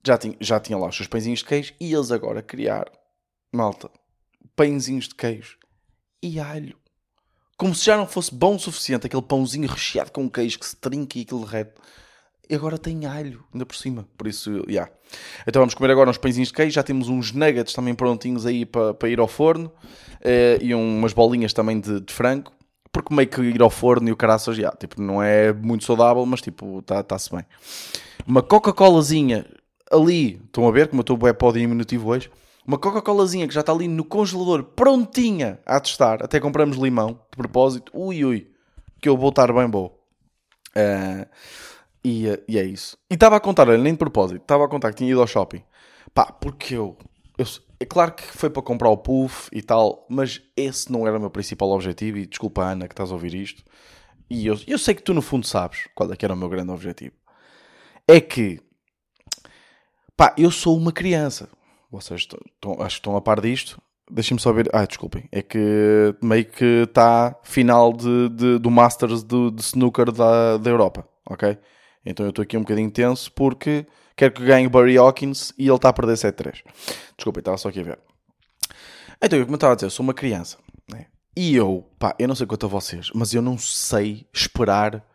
já 0.05 0.17
tinha, 0.17 0.35
já 0.41 0.59
tinha 0.59 0.77
lá 0.77 0.87
os 0.87 0.95
seus 0.95 1.07
pãezinhos 1.07 1.39
de 1.39 1.45
queijo 1.45 1.73
e 1.79 1.93
eles 1.93 2.11
agora 2.11 2.41
criaram, 2.41 2.91
malta, 3.53 3.89
pãezinhos 4.57 5.07
de 5.07 5.15
queijo 5.15 5.57
e 6.21 6.37
alho. 6.37 6.77
Como 7.59 7.75
se 7.75 7.85
já 7.85 7.97
não 7.97 8.07
fosse 8.07 8.33
bom 8.33 8.55
o 8.55 8.59
suficiente 8.59 9.05
aquele 9.05 9.21
pãozinho 9.21 9.67
recheado 9.67 10.13
com 10.13 10.29
queijo 10.29 10.57
que 10.57 10.65
se 10.65 10.77
trinca 10.77 11.19
e 11.19 11.23
aquilo 11.23 11.45
derrete. 11.45 11.73
E 12.49 12.55
agora 12.55 12.77
tem 12.77 13.05
alho, 13.05 13.43
ainda 13.53 13.65
por 13.65 13.75
cima. 13.75 14.07
Por 14.17 14.27
isso, 14.27 14.59
já. 14.59 14.65
Yeah. 14.69 14.91
Então 15.45 15.59
vamos 15.59 15.73
comer 15.73 15.91
agora 15.91 16.09
uns 16.09 16.17
pãezinhos 16.17 16.47
de 16.47 16.53
queijo. 16.53 16.71
Já 16.71 16.83
temos 16.83 17.09
uns 17.09 17.33
nuggets 17.33 17.73
também 17.73 17.93
prontinhos 17.93 18.45
aí 18.45 18.65
para, 18.65 18.93
para 18.93 19.09
ir 19.09 19.19
ao 19.19 19.27
forno. 19.27 19.69
Uh, 20.21 20.63
e 20.63 20.73
umas 20.73 21.11
bolinhas 21.11 21.51
também 21.51 21.81
de, 21.81 21.99
de, 21.99 22.13
frango. 22.13 22.49
Porque 22.93 23.13
meio 23.13 23.27
que 23.27 23.41
ir 23.41 23.61
ao 23.61 23.69
forno 23.69 24.07
e 24.07 24.11
o 24.13 24.15
caraças, 24.15 24.55
já. 24.55 24.71
Tipo, 24.71 25.01
não 25.01 25.21
é 25.21 25.51
muito 25.51 25.83
saudável, 25.83 26.25
mas 26.25 26.39
tipo, 26.39 26.79
está-se 26.79 27.29
bem. 27.29 27.43
Uma 28.25 28.41
Coca-Colazinha 28.41 29.45
ali. 29.91 30.39
Estão 30.45 30.65
a 30.65 30.71
ver 30.71 30.87
como 30.87 31.01
eu 31.01 31.03
estou 31.03 31.17
bem 31.17 31.33
para 31.33 31.47
o 31.49 31.51
diminutivo 31.51 32.07
hoje? 32.07 32.31
Uma 32.69 32.77
Coca-Colazinha 32.77 33.47
que 33.47 33.53
já 33.55 33.61
está 33.61 33.71
ali 33.71 33.87
no 33.87 34.05
congelador, 34.05 34.63
prontinha 34.63 35.59
a 35.65 35.79
testar. 35.79 36.23
Até 36.23 36.39
compramos 36.39 36.77
limão, 36.77 37.13
de 37.31 37.35
propósito. 37.35 37.91
Ui, 37.95 38.23
ui. 38.23 38.51
Que 39.01 39.09
eu 39.09 39.17
vou 39.17 39.29
estar 39.29 39.51
bem 39.51 39.67
bom. 39.67 39.87
Uh, 40.77 41.27
e, 42.05 42.27
e 42.47 42.59
é 42.59 42.63
isso. 42.63 42.95
E 43.09 43.15
estava 43.15 43.37
a 43.37 43.39
contar, 43.39 43.65
nem 43.65 43.93
de 43.93 43.97
propósito, 43.97 44.43
estava 44.43 44.65
a 44.65 44.67
contar 44.67 44.91
que 44.91 44.97
tinha 44.97 45.09
ido 45.09 45.19
ao 45.19 45.25
shopping. 45.25 45.63
Pá, 46.13 46.31
porque 46.31 46.75
eu, 46.75 46.95
eu. 47.39 47.45
É 47.79 47.85
claro 47.87 48.13
que 48.13 48.21
foi 48.21 48.51
para 48.51 48.61
comprar 48.61 48.89
o 48.89 48.97
puff 48.97 49.49
e 49.51 49.63
tal, 49.63 50.05
mas 50.07 50.39
esse 50.55 50.91
não 50.91 51.07
era 51.07 51.17
o 51.17 51.19
meu 51.19 51.31
principal 51.31 51.71
objetivo. 51.71 52.19
E 52.19 52.27
desculpa, 52.27 52.61
Ana, 52.61 52.87
que 52.87 52.93
estás 52.93 53.09
a 53.09 53.15
ouvir 53.15 53.33
isto. 53.33 53.63
E 54.29 54.45
eu, 54.45 54.55
eu 54.67 54.77
sei 54.77 54.93
que 54.93 55.01
tu, 55.01 55.11
no 55.11 55.23
fundo, 55.23 55.47
sabes 55.47 55.87
qual 55.95 56.13
é 56.13 56.15
que 56.15 56.23
era 56.23 56.35
o 56.35 56.37
meu 56.37 56.47
grande 56.47 56.69
objetivo. 56.69 57.15
É 58.07 58.21
que. 58.21 58.61
Pá, 60.15 60.35
eu 60.37 60.51
sou 60.51 60.77
uma 60.77 60.91
criança. 60.91 61.49
Vocês 61.91 62.21
estão, 62.21 62.73
acho 62.81 62.95
que 62.95 62.99
estão 62.99 63.15
a 63.15 63.21
par 63.21 63.41
disto. 63.41 63.81
Deixem-me 64.09 64.39
só 64.39 64.51
ver. 64.51 64.69
Ah, 64.73 64.85
desculpem. 64.85 65.27
É 65.31 65.41
que 65.41 66.15
meio 66.21 66.45
que 66.45 66.83
está 66.87 67.35
final 67.43 67.93
de, 67.93 68.29
de, 68.29 68.59
do 68.59 68.71
Masters 68.71 69.23
de, 69.23 69.51
de 69.51 69.61
snooker 69.61 70.11
da, 70.11 70.57
da 70.57 70.69
Europa. 70.69 71.07
Ok? 71.29 71.57
Então 72.05 72.25
eu 72.25 72.31
estou 72.31 72.43
aqui 72.43 72.57
um 72.57 72.61
bocadinho 72.61 72.89
tenso 72.89 73.31
porque 73.31 73.85
quero 74.15 74.33
que 74.33 74.43
ganhe 74.43 74.67
Barry 74.67 74.97
Hawkins 74.97 75.53
e 75.57 75.67
ele 75.67 75.75
está 75.75 75.89
a 75.89 75.93
perder 75.93 76.13
7-3. 76.13 76.63
Desculpa, 77.15 77.39
estava 77.39 77.57
só 77.57 77.69
aqui 77.69 77.81
a 77.81 77.83
ver. 77.83 77.99
Então, 79.21 79.39
como 79.41 79.53
eu 79.53 79.55
estava 79.55 79.73
a 79.73 79.75
dizer, 79.75 79.87
eu 79.87 79.91
sou 79.91 80.03
uma 80.03 80.13
criança. 80.13 80.57
Né? 80.89 81.07
E 81.35 81.55
eu, 81.55 81.85
pá, 81.99 82.15
eu 82.17 82.27
não 82.27 82.35
sei 82.35 82.47
quanto 82.47 82.65
a 82.65 82.69
vocês, 82.69 83.11
mas 83.13 83.33
eu 83.33 83.41
não 83.41 83.57
sei 83.57 84.25
esperar 84.33 85.05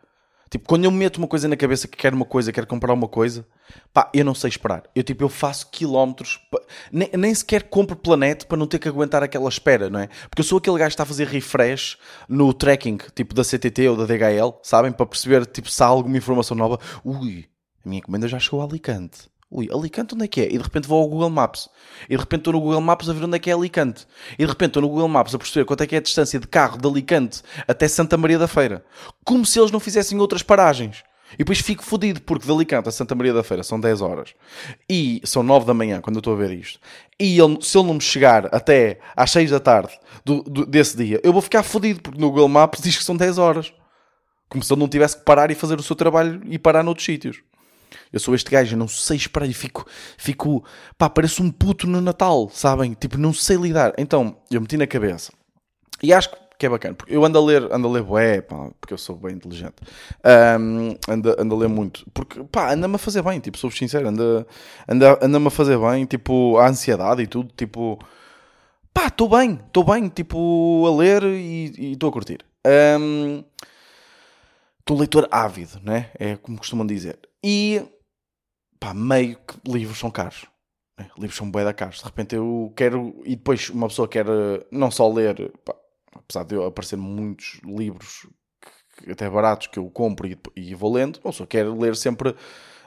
Tipo, 0.55 0.69
quando 0.69 0.85
eu 0.85 0.91
meto 0.91 1.17
uma 1.17 1.27
coisa 1.27 1.49
na 1.49 1.57
cabeça 1.57 1.85
que 1.85 1.97
quero 1.97 2.15
uma 2.15 2.23
coisa, 2.23 2.49
quero 2.49 2.65
comprar 2.65 2.93
uma 2.93 3.09
coisa, 3.09 3.45
pá, 3.91 4.09
eu 4.13 4.23
não 4.23 4.33
sei 4.33 4.47
esperar. 4.47 4.83
Eu, 4.95 5.03
tipo, 5.03 5.21
eu 5.21 5.27
faço 5.27 5.69
quilómetros, 5.69 6.39
pá, 6.49 6.61
nem, 6.89 7.09
nem 7.13 7.35
sequer 7.35 7.63
compro 7.63 7.93
planeta 7.93 8.45
para 8.45 8.55
não 8.55 8.65
ter 8.65 8.79
que 8.79 8.87
aguentar 8.87 9.21
aquela 9.21 9.49
espera, 9.49 9.89
não 9.89 9.99
é? 9.99 10.07
Porque 10.29 10.39
eu 10.39 10.45
sou 10.45 10.59
aquele 10.59 10.77
gajo 10.77 10.91
que 10.91 10.93
está 10.93 11.03
a 11.03 11.05
fazer 11.05 11.27
refresh 11.27 11.97
no 12.29 12.53
tracking, 12.53 12.99
tipo, 13.13 13.35
da 13.35 13.43
CTT 13.43 13.89
ou 13.89 13.97
da 13.97 14.05
DHL, 14.05 14.57
sabem? 14.63 14.93
Para 14.93 15.05
perceber, 15.05 15.45
tipo, 15.45 15.69
se 15.69 15.83
há 15.83 15.87
alguma 15.87 16.15
informação 16.15 16.55
nova. 16.55 16.79
Ui, 17.03 17.49
a 17.85 17.89
minha 17.89 17.99
encomenda 17.99 18.25
já 18.25 18.39
chegou 18.39 18.61
a 18.61 18.63
Alicante. 18.63 19.29
Ui, 19.51 19.69
Alicante 19.71 20.15
onde 20.15 20.25
é 20.25 20.27
que 20.27 20.41
é? 20.41 20.45
E 20.45 20.57
de 20.57 20.63
repente 20.63 20.87
vou 20.87 21.01
ao 21.01 21.07
Google 21.07 21.29
Maps. 21.29 21.69
E 22.09 22.15
de 22.15 22.17
repente 22.17 22.41
estou 22.41 22.53
no 22.53 22.59
Google 22.59 22.81
Maps 22.81 23.07
a 23.07 23.13
ver 23.13 23.23
onde 23.23 23.35
é 23.35 23.39
que 23.39 23.49
é 23.49 23.53
Alicante. 23.53 24.07
E 24.33 24.43
de 24.43 24.45
repente 24.45 24.69
estou 24.69 24.81
no 24.81 24.89
Google 24.89 25.07
Maps 25.07 25.35
a 25.35 25.37
perceber 25.37 25.65
quanto 25.65 25.83
é 25.83 25.87
que 25.87 25.95
é 25.95 25.99
a 25.99 26.01
distância 26.01 26.39
de 26.39 26.47
carro 26.47 26.77
de 26.77 26.87
Alicante 26.87 27.41
até 27.67 27.87
Santa 27.87 28.17
Maria 28.17 28.39
da 28.39 28.47
Feira. 28.47 28.83
Como 29.23 29.45
se 29.45 29.59
eles 29.59 29.71
não 29.71 29.79
fizessem 29.79 30.19
outras 30.19 30.41
paragens. 30.41 31.03
E 31.33 31.39
depois 31.39 31.59
fico 31.59 31.83
fodido, 31.83 32.21
porque 32.21 32.45
de 32.45 32.51
Alicante 32.51 32.87
a 32.87 32.91
Santa 32.91 33.15
Maria 33.15 33.33
da 33.33 33.43
Feira 33.43 33.63
são 33.63 33.79
10 33.79 34.01
horas. 34.01 34.33
E 34.89 35.21
são 35.23 35.43
9 35.43 35.65
da 35.65 35.73
manhã, 35.73 35.99
quando 36.01 36.15
eu 36.15 36.19
estou 36.19 36.33
a 36.33 36.37
ver 36.37 36.51
isto. 36.51 36.79
E 37.19 37.39
ele, 37.39 37.57
se 37.61 37.77
ele 37.77 37.87
não 37.87 37.95
me 37.95 38.01
chegar 38.01 38.53
até 38.53 38.99
às 39.15 39.31
6 39.31 39.51
da 39.51 39.59
tarde 39.59 39.97
do, 40.23 40.43
do, 40.43 40.65
desse 40.65 40.95
dia, 40.95 41.19
eu 41.23 41.33
vou 41.33 41.41
ficar 41.41 41.63
fodido, 41.63 42.01
porque 42.01 42.19
no 42.19 42.29
Google 42.29 42.47
Maps 42.47 42.81
diz 42.81 42.97
que 42.97 43.03
são 43.03 43.17
10 43.17 43.37
horas. 43.37 43.73
Como 44.47 44.63
se 44.63 44.71
ele 44.71 44.79
não 44.79 44.87
tivesse 44.87 45.17
que 45.17 45.25
parar 45.25 45.49
e 45.49 45.55
fazer 45.55 45.79
o 45.79 45.83
seu 45.83 45.95
trabalho 45.95 46.41
e 46.45 46.59
parar 46.59 46.83
noutros 46.83 47.05
sítios. 47.05 47.41
Eu 48.11 48.19
sou 48.19 48.35
este 48.35 48.49
gajo, 48.49 48.73
eu 48.73 48.79
não 48.79 48.87
sei 48.87 49.17
esperar 49.17 49.47
e 49.47 49.53
fico, 49.53 49.85
fico, 50.17 50.63
pá, 50.97 51.09
pareço 51.09 51.43
um 51.43 51.51
puto 51.51 51.87
no 51.87 52.01
Natal, 52.01 52.49
sabem? 52.51 52.93
Tipo, 52.93 53.17
não 53.17 53.33
sei 53.33 53.57
lidar. 53.57 53.93
Então, 53.97 54.37
eu 54.51 54.61
meti 54.61 54.77
na 54.77 54.87
cabeça. 54.87 55.31
E 56.01 56.13
acho 56.13 56.29
que 56.57 56.65
é 56.65 56.69
bacana, 56.69 56.95
porque 56.95 57.13
eu 57.13 57.23
ando 57.25 57.37
a 57.37 57.41
ler, 57.41 57.63
ando 57.71 57.87
a 57.87 57.91
ler 57.91 58.03
bué, 58.03 58.41
pá, 58.41 58.69
porque 58.79 58.93
eu 58.93 58.97
sou 58.97 59.15
bem 59.15 59.35
inteligente. 59.35 59.75
Um, 60.59 60.95
ando, 61.07 61.35
ando 61.37 61.55
a 61.55 61.57
ler 61.57 61.67
muito, 61.67 62.05
porque, 62.13 62.43
pá, 62.45 62.73
anda-me 62.73 62.95
a 62.95 62.97
fazer 62.97 63.21
bem, 63.21 63.39
tipo, 63.39 63.57
sou 63.57 63.69
sincero, 63.69 64.07
anda, 64.07 64.47
anda, 64.87 65.19
anda-me 65.21 65.47
a 65.47 65.51
fazer 65.51 65.77
bem, 65.77 66.05
tipo, 66.05 66.57
a 66.57 66.67
ansiedade 66.69 67.21
e 67.21 67.27
tudo, 67.27 67.51
tipo, 67.55 67.99
pá, 68.93 69.07
estou 69.07 69.29
bem, 69.29 69.59
estou 69.67 69.83
bem, 69.83 70.07
tipo, 70.07 70.85
a 70.87 70.95
ler 70.95 71.23
e 71.23 71.91
estou 71.93 72.09
a 72.09 72.13
curtir. 72.13 72.39
Estou 72.63 73.45
um, 74.89 74.97
leitor 74.97 75.27
ávido, 75.31 75.79
né? 75.81 76.11
É 76.17 76.35
como 76.35 76.57
costumam 76.57 76.85
dizer. 76.85 77.19
E 77.43 77.83
pá, 78.79 78.93
meio 78.93 79.37
que 79.37 79.71
livros 79.71 79.97
são 79.99 80.11
caros. 80.11 80.45
Né? 80.97 81.09
Livros 81.17 81.35
são 81.35 81.49
bué 81.49 81.63
da 81.63 81.73
caros. 81.73 81.99
De 81.99 82.05
repente 82.05 82.35
eu 82.35 82.71
quero. 82.75 83.21
E 83.25 83.35
depois 83.35 83.69
uma 83.69 83.87
pessoa 83.87 84.07
quer 84.07 84.25
eh, 84.27 84.65
não 84.71 84.91
só 84.91 85.11
ler, 85.11 85.51
pá, 85.63 85.75
apesar 86.15 86.43
de 86.43 86.55
eu 86.55 86.65
aparecer 86.65 86.97
muitos 86.97 87.59
livros 87.63 88.27
que, 89.03 89.11
até 89.11 89.29
baratos 89.29 89.67
que 89.67 89.79
eu 89.79 89.89
compro 89.89 90.27
e, 90.27 90.37
e 90.55 90.73
vou 90.75 90.93
lendo, 90.93 91.19
uma 91.23 91.31
pessoa 91.31 91.47
quer 91.47 91.67
ler 91.67 91.95
sempre 91.95 92.35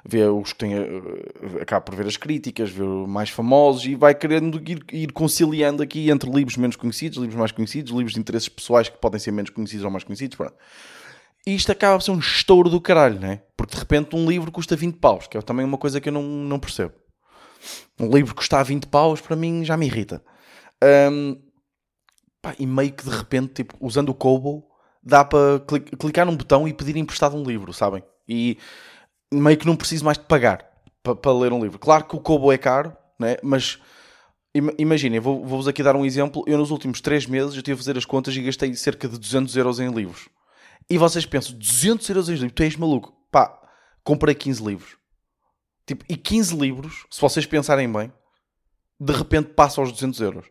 ver 0.04 0.30
os 0.30 0.52
que 0.52 0.58
têm, 0.60 0.74
eh, 0.74 1.62
acaba 1.62 1.84
por 1.84 1.94
ver 1.94 2.06
as 2.06 2.16
críticas, 2.16 2.70
ver 2.70 2.84
mais 2.84 3.30
famosos 3.30 3.84
e 3.84 3.94
vai 3.94 4.14
querendo 4.14 4.58
ir, 4.70 4.84
ir, 4.92 5.12
conciliando 5.12 5.82
aqui 5.82 6.10
entre 6.10 6.30
livros 6.30 6.56
menos 6.56 6.76
conhecidos, 6.76 7.18
livros 7.18 7.38
mais 7.38 7.52
conhecidos, 7.52 7.92
livros 7.92 8.14
de 8.14 8.20
interesses 8.20 8.48
pessoais 8.48 8.88
que 8.88 8.98
podem 8.98 9.20
ser 9.20 9.32
menos 9.32 9.50
conhecidos 9.50 9.84
ou 9.84 9.90
mais 9.90 10.04
conhecidos. 10.04 10.36
Pronto. 10.36 10.54
E 11.48 11.54
isto 11.54 11.72
acaba 11.72 11.96
por 11.96 12.04
ser 12.04 12.10
um 12.10 12.18
estouro 12.18 12.68
do 12.68 12.78
caralho, 12.78 13.18
né? 13.18 13.40
Porque 13.56 13.72
de 13.72 13.78
repente 13.78 14.14
um 14.14 14.28
livro 14.28 14.52
custa 14.52 14.76
20 14.76 14.96
paus, 14.96 15.26
que 15.26 15.38
é 15.38 15.40
também 15.40 15.64
uma 15.64 15.78
coisa 15.78 15.98
que 15.98 16.10
eu 16.10 16.12
não, 16.12 16.22
não 16.22 16.60
percebo. 16.60 16.92
Um 17.98 18.14
livro 18.14 18.34
custa 18.34 18.62
20 18.62 18.86
paus, 18.88 19.22
para 19.22 19.34
mim, 19.34 19.64
já 19.64 19.74
me 19.74 19.86
irrita. 19.86 20.22
Um, 21.10 21.40
pá, 22.42 22.54
e 22.58 22.66
meio 22.66 22.92
que 22.92 23.02
de 23.02 23.16
repente, 23.16 23.54
tipo, 23.54 23.74
usando 23.80 24.10
o 24.10 24.14
Kobo, 24.14 24.62
dá 25.02 25.24
para 25.24 25.62
clicar 25.98 26.26
num 26.26 26.36
botão 26.36 26.68
e 26.68 26.74
pedir 26.74 26.98
emprestado 26.98 27.34
um 27.34 27.42
livro, 27.42 27.72
sabem? 27.72 28.02
E 28.28 28.58
meio 29.32 29.56
que 29.56 29.66
não 29.66 29.74
preciso 29.74 30.04
mais 30.04 30.18
de 30.18 30.24
pagar 30.24 30.70
para, 31.02 31.16
para 31.16 31.32
ler 31.32 31.50
um 31.50 31.62
livro. 31.62 31.78
Claro 31.78 32.04
que 32.04 32.14
o 32.14 32.20
Kobo 32.20 32.52
é 32.52 32.58
caro, 32.58 32.94
né? 33.18 33.38
mas 33.42 33.78
imaginem, 34.76 35.18
vou-vos 35.18 35.48
vou 35.48 35.70
aqui 35.70 35.82
dar 35.82 35.96
um 35.96 36.04
exemplo. 36.04 36.44
Eu 36.46 36.58
nos 36.58 36.70
últimos 36.70 37.00
3 37.00 37.24
meses 37.24 37.56
eu 37.56 37.62
tive 37.62 37.72
a 37.72 37.78
fazer 37.78 37.96
as 37.96 38.04
contas 38.04 38.36
e 38.36 38.42
gastei 38.42 38.74
cerca 38.74 39.08
de 39.08 39.18
200 39.18 39.56
euros 39.56 39.80
em 39.80 39.90
livros. 39.90 40.28
E 40.90 40.96
vocês 40.96 41.26
pensam, 41.26 41.56
200 41.56 42.08
euros 42.08 42.28
em 42.28 42.32
livros, 42.32 42.52
tu 42.54 42.62
és 42.62 42.76
maluco. 42.76 43.14
Pá, 43.30 43.60
comprei 44.02 44.34
15 44.34 44.64
livros. 44.64 44.96
Tipo, 45.86 46.04
e 46.08 46.16
15 46.16 46.56
livros, 46.56 47.06
se 47.10 47.20
vocês 47.20 47.46
pensarem 47.46 47.90
bem, 47.90 48.12
de 49.00 49.12
repente 49.12 49.50
passa 49.50 49.80
aos 49.80 49.92
200 49.92 50.20
euros. 50.20 50.46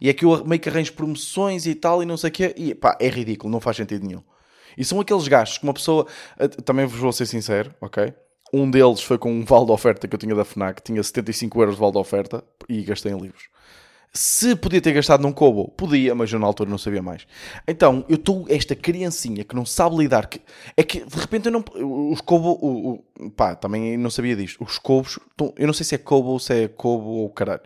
E 0.00 0.08
é 0.08 0.14
que 0.14 0.24
eu 0.24 0.44
meio 0.44 0.60
que 0.60 0.68
arranjo 0.68 0.92
promoções 0.94 1.66
e 1.66 1.74
tal 1.74 2.02
e 2.02 2.06
não 2.06 2.16
sei 2.16 2.30
o 2.30 2.32
quê. 2.32 2.54
E 2.56 2.74
pá, 2.74 2.96
é 3.00 3.08
ridículo, 3.08 3.52
não 3.52 3.60
faz 3.60 3.76
sentido 3.76 4.06
nenhum. 4.06 4.22
E 4.76 4.84
são 4.84 5.00
aqueles 5.00 5.28
gastos 5.28 5.58
que 5.58 5.64
uma 5.64 5.74
pessoa. 5.74 6.06
Eh, 6.38 6.48
também 6.48 6.86
vos 6.86 6.98
vou 6.98 7.12
ser 7.12 7.26
sincero, 7.26 7.74
ok? 7.80 8.14
Um 8.52 8.70
deles 8.70 9.02
foi 9.02 9.18
com 9.18 9.30
um 9.30 9.44
vale 9.44 9.66
de 9.66 9.72
oferta 9.72 10.08
que 10.08 10.14
eu 10.14 10.18
tinha 10.18 10.34
da 10.34 10.44
Fnac, 10.44 10.82
tinha 10.82 11.02
75 11.02 11.60
euros 11.60 11.74
de 11.74 11.80
vale 11.80 11.92
de 11.92 11.98
oferta 11.98 12.42
e 12.68 12.82
gastei 12.82 13.12
em 13.12 13.18
livros. 13.18 13.48
Se 14.12 14.56
podia 14.56 14.80
ter 14.80 14.92
gastado 14.92 15.22
num 15.22 15.30
Kobo, 15.30 15.68
podia, 15.68 16.14
mas 16.16 16.32
eu 16.32 16.38
na 16.40 16.46
altura 16.46 16.68
não 16.68 16.78
sabia 16.78 17.00
mais. 17.00 17.26
Então, 17.66 18.04
eu 18.08 18.16
estou 18.16 18.44
esta 18.48 18.74
criancinha 18.74 19.44
que 19.44 19.54
não 19.54 19.64
sabe 19.64 19.96
lidar, 19.96 20.26
que, 20.26 20.40
é 20.76 20.82
que 20.82 21.04
de 21.04 21.16
repente 21.16 21.46
eu 21.46 21.52
não. 21.52 21.64
Os 22.10 22.20
Kobo. 22.20 22.58
O, 22.60 23.04
o, 23.20 23.30
pá, 23.30 23.54
também 23.54 23.96
não 23.96 24.10
sabia 24.10 24.34
disto. 24.34 24.64
Os 24.64 24.78
Kobos, 24.78 25.20
eu 25.56 25.66
não 25.66 25.72
sei 25.72 25.86
se 25.86 25.94
é 25.94 25.98
Kobo, 25.98 26.40
se 26.40 26.64
é 26.64 26.68
Kobo 26.68 27.08
ou 27.08 27.30
caralho. 27.30 27.62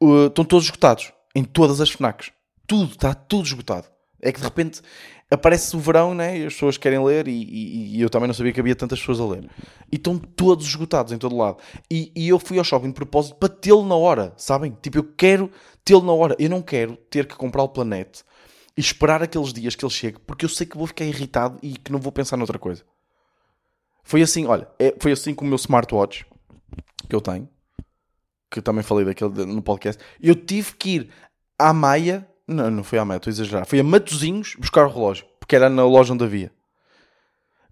Uh, 0.00 0.26
estão 0.26 0.44
todos 0.44 0.64
esgotados 0.64 1.12
em 1.34 1.44
todas 1.44 1.80
as 1.80 1.90
FNACs. 1.90 2.32
Tudo, 2.66 2.92
está 2.92 3.14
tudo 3.14 3.46
esgotado. 3.46 3.86
É 4.20 4.32
que 4.32 4.38
de 4.38 4.44
repente 4.44 4.82
aparece 5.30 5.76
o 5.76 5.78
verão 5.78 6.14
né, 6.14 6.38
e 6.38 6.46
as 6.46 6.54
pessoas 6.54 6.78
querem 6.78 7.04
ler 7.04 7.28
e, 7.28 7.32
e, 7.32 7.96
e, 7.96 8.00
eu 8.00 8.08
também 8.08 8.26
não 8.26 8.34
sabia 8.34 8.52
que 8.52 8.60
havia 8.60 8.74
tantas 8.74 8.98
pessoas 8.98 9.20
a 9.20 9.26
ler. 9.26 9.48
E 9.92 9.96
estão 9.96 10.18
todos 10.18 10.66
esgotados 10.66 11.12
em 11.12 11.18
todo 11.18 11.36
lado. 11.36 11.58
E, 11.90 12.10
e 12.16 12.28
eu 12.28 12.38
fui 12.38 12.58
ao 12.58 12.64
shopping 12.64 12.88
de 12.88 12.94
propósito 12.94 13.36
para 13.36 13.48
tê-lo 13.48 13.84
na 13.86 13.94
hora, 13.94 14.32
sabem? 14.36 14.76
Tipo, 14.80 14.98
eu 14.98 15.04
quero 15.04 15.50
tê-lo 15.84 16.02
na 16.02 16.12
hora. 16.12 16.34
Eu 16.38 16.48
não 16.48 16.62
quero 16.62 16.96
ter 16.96 17.26
que 17.26 17.36
comprar 17.36 17.62
o 17.62 17.68
Planete 17.68 18.24
e 18.76 18.80
esperar 18.80 19.22
aqueles 19.22 19.52
dias 19.52 19.74
que 19.74 19.84
ele 19.84 19.92
chegue, 19.92 20.18
porque 20.20 20.44
eu 20.44 20.48
sei 20.48 20.66
que 20.66 20.76
vou 20.76 20.86
ficar 20.86 21.04
irritado 21.04 21.58
e 21.62 21.76
que 21.76 21.92
não 21.92 21.98
vou 21.98 22.12
pensar 22.12 22.36
noutra 22.36 22.58
coisa. 22.58 22.84
Foi 24.04 24.22
assim, 24.22 24.46
olha, 24.46 24.68
é, 24.78 24.94
foi 24.98 25.12
assim 25.12 25.34
com 25.34 25.44
o 25.44 25.48
meu 25.48 25.56
smartwatch 25.56 26.24
que 27.08 27.14
eu 27.14 27.20
tenho, 27.20 27.48
que 28.50 28.60
eu 28.60 28.62
também 28.62 28.82
falei 28.82 29.04
daquele 29.04 29.44
no 29.44 29.60
podcast. 29.60 30.02
Eu 30.22 30.34
tive 30.34 30.74
que 30.74 30.90
ir 30.90 31.10
à 31.58 31.72
Maia 31.72 32.26
não, 32.48 32.70
não 32.70 32.82
foi 32.82 32.98
à 32.98 33.04
Maia, 33.04 33.18
estou 33.18 33.30
a 33.30 33.32
exagerar. 33.32 33.66
Foi 33.66 33.78
a 33.78 33.84
Matozinhos 33.84 34.56
buscar 34.58 34.86
o 34.86 34.90
relógio, 34.90 35.26
porque 35.38 35.54
era 35.54 35.68
na 35.68 35.84
loja 35.84 36.14
onde 36.14 36.24
havia. 36.24 36.50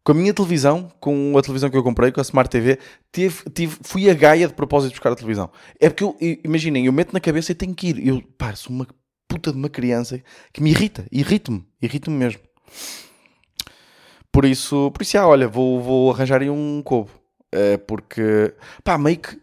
Com 0.04 0.12
a 0.12 0.14
minha 0.14 0.33
televisão, 0.33 0.92
com 1.00 1.37
a 1.37 1.42
televisão 1.42 1.68
que 1.68 1.76
eu 1.76 1.83
comprei, 1.83 2.12
com 2.12 2.21
a 2.21 2.23
Smart 2.23 2.49
TV, 2.49 2.78
tive, 3.11 3.50
tive, 3.50 3.76
fui 3.83 4.09
a 4.09 4.14
Gaia 4.14 4.47
de 4.47 4.54
propósito 4.54 4.92
buscar 4.92 5.11
a 5.11 5.16
televisão. 5.16 5.50
É 5.80 5.88
porque, 5.88 6.04
eu, 6.04 6.16
imaginem, 6.45 6.87
eu 6.87 6.92
meto 6.92 7.12
na 7.12 7.18
cabeça 7.18 7.50
e 7.50 7.54
tenho 7.54 7.75
que 7.75 7.88
ir. 7.88 8.06
Eu, 8.06 8.23
sou 8.54 8.73
uma 8.73 8.87
puta 9.26 9.50
de 9.50 9.59
uma 9.59 9.68
criança 9.68 10.23
que 10.52 10.62
me 10.62 10.71
irrita, 10.71 11.06
irrita-me, 11.11 11.66
irrita-me 11.83 12.16
mesmo. 12.16 12.40
Por 14.30 14.45
isso, 14.45 14.90
por 14.92 15.02
isso, 15.02 15.18
ah, 15.18 15.26
olha, 15.26 15.49
vou, 15.49 15.80
vou 15.80 16.12
arranjar 16.12 16.42
aí 16.42 16.50
um 16.50 16.83
cobo. 16.85 17.11
É, 17.50 17.78
porque, 17.78 18.54
pá, 18.85 18.99
meio 18.99 19.18
que 19.18 19.40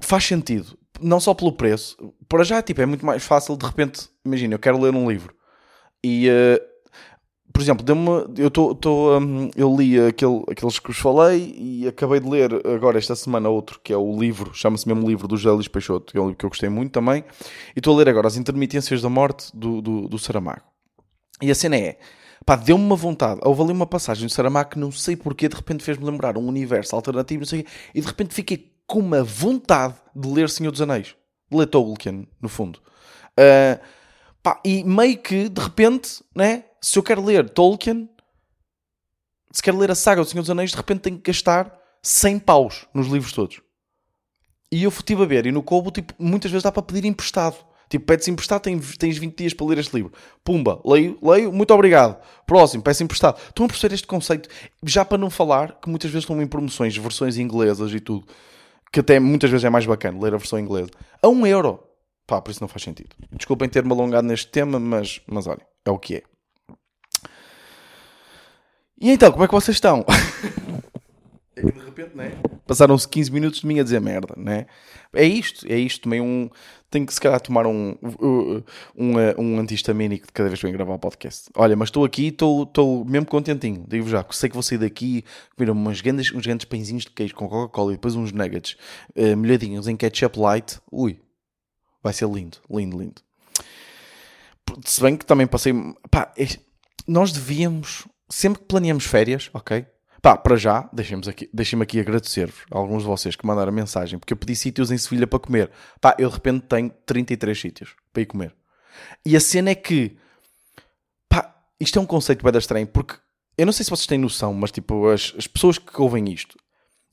faz 0.00 0.24
sentido 0.24 0.76
não 1.00 1.20
só 1.20 1.34
pelo 1.34 1.52
preço, 1.52 1.96
para 2.28 2.44
já 2.44 2.62
tipo, 2.62 2.80
é 2.80 2.86
muito 2.86 3.04
mais 3.04 3.24
fácil 3.24 3.56
de 3.56 3.64
repente, 3.64 4.08
imagina, 4.24 4.54
eu 4.54 4.58
quero 4.58 4.80
ler 4.80 4.94
um 4.94 5.10
livro 5.10 5.34
e 6.02 6.28
uh, 6.28 6.68
por 7.52 7.62
exemplo, 7.62 7.84
eu, 8.36 8.50
tô, 8.50 8.74
tô 8.74 9.18
um, 9.18 9.50
eu 9.56 9.74
li 9.74 9.98
aquele, 10.00 10.44
aqueles 10.48 10.78
que 10.78 10.86
vos 10.86 10.98
falei 10.98 11.54
e 11.58 11.88
acabei 11.88 12.20
de 12.20 12.28
ler 12.28 12.50
agora 12.66 12.98
esta 12.98 13.16
semana 13.16 13.48
outro 13.48 13.80
que 13.82 13.92
é 13.92 13.96
o 13.96 14.16
livro, 14.16 14.52
chama-se 14.54 14.86
mesmo 14.86 15.08
livro 15.08 15.26
do 15.26 15.36
José 15.36 15.68
Peixoto, 15.68 16.12
que 16.12 16.18
é 16.18 16.20
um 16.20 16.26
livro 16.26 16.38
que 16.38 16.44
eu 16.44 16.50
gostei 16.50 16.68
muito 16.68 16.92
também, 16.92 17.24
e 17.74 17.80
estou 17.80 17.94
a 17.94 17.98
ler 17.98 18.08
agora 18.08 18.28
As 18.28 18.36
Intermitências 18.36 19.02
da 19.02 19.08
Morte 19.08 19.50
do, 19.56 19.80
do, 19.80 20.08
do 20.08 20.18
Saramago. 20.18 20.62
E 21.42 21.50
a 21.50 21.54
cena 21.54 21.76
é, 21.76 21.98
pá, 22.44 22.54
deu-me 22.54 22.84
uma 22.84 22.96
vontade. 22.96 23.40
Houve 23.42 23.62
ali 23.62 23.72
uma 23.72 23.86
passagem 23.86 24.26
do 24.26 24.32
Saramago 24.32 24.70
que 24.70 24.78
não 24.78 24.92
sei 24.92 25.16
porquê, 25.16 25.48
de 25.48 25.56
repente 25.56 25.82
fez-me 25.82 26.04
lembrar 26.04 26.38
um 26.38 26.46
universo 26.46 26.94
alternativo, 26.94 27.40
não 27.40 27.46
sei, 27.46 27.66
e 27.94 28.00
de 28.00 28.06
repente 28.06 28.34
fiquei 28.34 28.77
com 28.88 28.98
uma 28.98 29.22
vontade 29.22 29.94
de 30.16 30.26
ler 30.26 30.48
Senhor 30.48 30.72
dos 30.72 30.80
Anéis. 30.80 31.14
De 31.48 31.56
ler 31.56 31.66
Tolkien, 31.66 32.26
no 32.40 32.48
fundo. 32.48 32.80
Uh, 33.38 33.78
pá, 34.42 34.60
e 34.64 34.82
meio 34.82 35.18
que, 35.18 35.48
de 35.48 35.60
repente, 35.60 36.24
né, 36.34 36.64
se 36.80 36.98
eu 36.98 37.02
quero 37.02 37.22
ler 37.22 37.50
Tolkien, 37.50 38.08
se 39.52 39.62
quero 39.62 39.78
ler 39.78 39.90
a 39.90 39.94
saga 39.94 40.22
do 40.22 40.28
Senhor 40.28 40.42
dos 40.42 40.50
Anéis, 40.50 40.70
de 40.70 40.76
repente 40.76 41.02
tenho 41.02 41.18
que 41.18 41.30
gastar 41.30 41.72
100 42.02 42.38
paus 42.40 42.86
nos 42.94 43.06
livros 43.06 43.32
todos. 43.32 43.60
E 44.72 44.84
eu 44.84 44.90
estive 44.90 45.22
a 45.22 45.26
ver, 45.26 45.46
e 45.46 45.52
no 45.52 45.62
Kobo, 45.62 45.90
tipo, 45.90 46.14
muitas 46.18 46.50
vezes 46.50 46.62
dá 46.62 46.72
para 46.72 46.82
pedir 46.82 47.04
emprestado. 47.04 47.56
Tipo, 47.88 48.04
pedes 48.04 48.28
emprestado, 48.28 48.62
tens 48.98 49.16
20 49.16 49.34
dias 49.34 49.54
para 49.54 49.66
ler 49.66 49.78
este 49.78 49.96
livro. 49.96 50.12
Pumba, 50.44 50.80
leio, 50.84 51.18
leio, 51.22 51.50
muito 51.50 51.72
obrigado. 51.72 52.22
Próximo, 52.46 52.82
peço 52.82 53.02
emprestado. 53.02 53.38
Estão 53.48 53.64
a 53.64 53.68
perceber 53.68 53.94
este 53.94 54.06
conceito? 54.06 54.48
Já 54.84 55.06
para 55.06 55.16
não 55.16 55.30
falar 55.30 55.78
que 55.80 55.88
muitas 55.88 56.10
vezes 56.10 56.24
estão 56.24 56.40
em 56.42 56.46
promoções, 56.46 56.94
versões 56.96 57.38
inglesas 57.38 57.92
e 57.92 58.00
tudo 58.00 58.26
que 58.92 59.00
até 59.00 59.18
muitas 59.20 59.50
vezes 59.50 59.64
é 59.64 59.70
mais 59.70 59.86
bacana 59.86 60.20
ler 60.20 60.34
a 60.34 60.38
versão 60.38 60.58
inglesa, 60.58 60.90
a 61.22 61.28
um 61.28 61.46
euro. 61.46 61.82
Pá, 62.26 62.40
por 62.42 62.50
isso 62.50 62.60
não 62.60 62.68
faz 62.68 62.82
sentido. 62.82 63.16
Desculpem 63.32 63.68
ter-me 63.68 63.92
alongado 63.92 64.26
neste 64.26 64.48
tema, 64.48 64.78
mas, 64.78 65.20
mas 65.26 65.46
olha, 65.46 65.66
é 65.84 65.90
o 65.90 65.98
que 65.98 66.16
é. 66.16 66.22
E 69.00 69.10
então, 69.10 69.30
como 69.30 69.44
é 69.44 69.46
que 69.46 69.54
vocês 69.54 69.76
estão? 69.76 70.04
de 71.62 71.84
repente, 71.84 72.16
né? 72.16 72.32
Passaram-se 72.66 73.08
15 73.08 73.32
minutos 73.32 73.60
de 73.60 73.66
mim 73.66 73.80
a 73.80 73.82
dizer 73.82 74.00
merda, 74.00 74.34
né? 74.36 74.66
É 75.12 75.24
isto, 75.24 75.66
é 75.66 75.76
isto. 75.78 76.02
Tomei 76.02 76.20
um. 76.20 76.50
Tenho 76.90 77.06
que 77.06 77.12
se 77.12 77.20
calhar 77.20 77.40
tomar 77.40 77.66
um, 77.66 77.96
um, 78.20 78.62
um, 78.96 79.14
um 79.38 79.60
antihistamínico 79.60 80.26
de 80.26 80.32
cada 80.32 80.48
vez 80.48 80.60
que 80.60 80.66
venho 80.66 80.76
gravar 80.76 80.94
o 80.94 80.98
podcast. 80.98 81.50
Olha, 81.54 81.76
mas 81.76 81.88
estou 81.88 82.04
aqui, 82.04 82.28
estou, 82.28 82.62
estou 82.62 83.04
mesmo 83.04 83.26
contentinho. 83.26 83.84
Digo 83.86 84.08
já, 84.08 84.24
sei 84.30 84.48
que 84.48 84.54
vou 84.54 84.62
sair 84.62 84.78
daqui, 84.78 85.24
comer 85.56 85.70
umas 85.70 86.00
grandes, 86.00 86.32
uns 86.32 86.44
grandes 86.44 86.64
pãezinhos 86.64 87.04
de 87.04 87.10
queijo 87.10 87.34
com 87.34 87.48
Coca-Cola 87.48 87.92
e 87.92 87.96
depois 87.96 88.14
uns 88.14 88.32
nuggets 88.32 88.76
uh, 89.16 89.36
molhadinhos 89.36 89.86
em 89.86 89.96
ketchup 89.96 90.38
light. 90.38 90.78
Ui, 90.90 91.20
vai 92.02 92.12
ser 92.12 92.28
lindo, 92.28 92.58
lindo, 92.70 92.98
lindo. 92.98 93.22
Se 94.84 95.00
bem 95.00 95.16
que 95.16 95.24
também 95.24 95.46
passei. 95.46 95.72
Pá, 96.10 96.32
nós 97.06 97.32
devíamos, 97.32 98.06
sempre 98.28 98.60
que 98.60 98.68
planeamos 98.68 99.04
férias, 99.04 99.50
ok? 99.54 99.86
Pá, 100.20 100.36
para 100.36 100.56
já, 100.56 100.88
deixem-me 100.92 101.28
aqui, 101.28 101.48
deixem 101.52 101.80
aqui 101.80 102.00
agradecer-vos 102.00 102.62
a 102.70 102.78
alguns 102.78 103.02
de 103.02 103.08
vocês 103.08 103.36
que 103.36 103.46
mandaram 103.46 103.70
mensagem, 103.70 104.18
porque 104.18 104.32
eu 104.32 104.36
pedi 104.36 104.56
sítios 104.56 104.90
em 104.90 104.98
Sevilha 104.98 105.26
para 105.26 105.38
comer. 105.38 105.70
Pá, 106.00 106.16
eu 106.18 106.28
de 106.28 106.34
repente 106.34 106.66
tenho 106.66 106.90
33 107.06 107.60
sítios 107.60 107.94
para 108.12 108.22
ir 108.22 108.26
comer. 108.26 108.54
E 109.24 109.36
a 109.36 109.40
cena 109.40 109.70
é 109.70 109.74
que, 109.76 110.16
pá, 111.28 111.54
isto 111.78 111.98
é 111.98 112.02
um 112.02 112.06
conceito 112.06 112.42
bem 112.42 112.58
estranho, 112.58 112.86
porque 112.86 113.14
eu 113.56 113.64
não 113.64 113.72
sei 113.72 113.84
se 113.84 113.90
vocês 113.90 114.06
têm 114.06 114.18
noção, 114.18 114.52
mas 114.54 114.72
tipo, 114.72 115.08
as, 115.08 115.34
as 115.38 115.46
pessoas 115.46 115.78
que 115.78 116.00
ouvem 116.00 116.32
isto, 116.32 116.56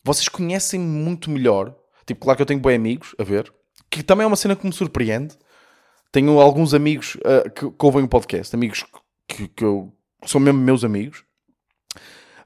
vocês 0.03 0.27
conhecem 0.27 0.79
muito 0.79 1.29
melhor. 1.29 1.75
Tipo, 2.05 2.21
claro 2.21 2.37
que 2.37 2.41
eu 2.41 2.45
tenho 2.45 2.59
bons 2.59 2.73
amigos, 2.73 3.15
a 3.19 3.23
ver, 3.23 3.51
que 3.89 4.03
também 4.03 4.23
é 4.23 4.27
uma 4.27 4.35
cena 4.35 4.55
que 4.55 4.65
me 4.65 4.73
surpreende. 4.73 5.35
Tenho 6.11 6.39
alguns 6.39 6.73
amigos 6.73 7.15
uh, 7.15 7.49
que, 7.49 7.69
que 7.69 7.85
ouvem 7.85 8.03
o 8.03 8.07
podcast, 8.07 8.55
amigos 8.55 8.85
que, 9.27 9.47
que, 9.49 9.63
eu, 9.63 9.91
são 10.25 10.39
mesmo 10.39 10.59
meus 10.59 10.83
amigos 10.83 11.24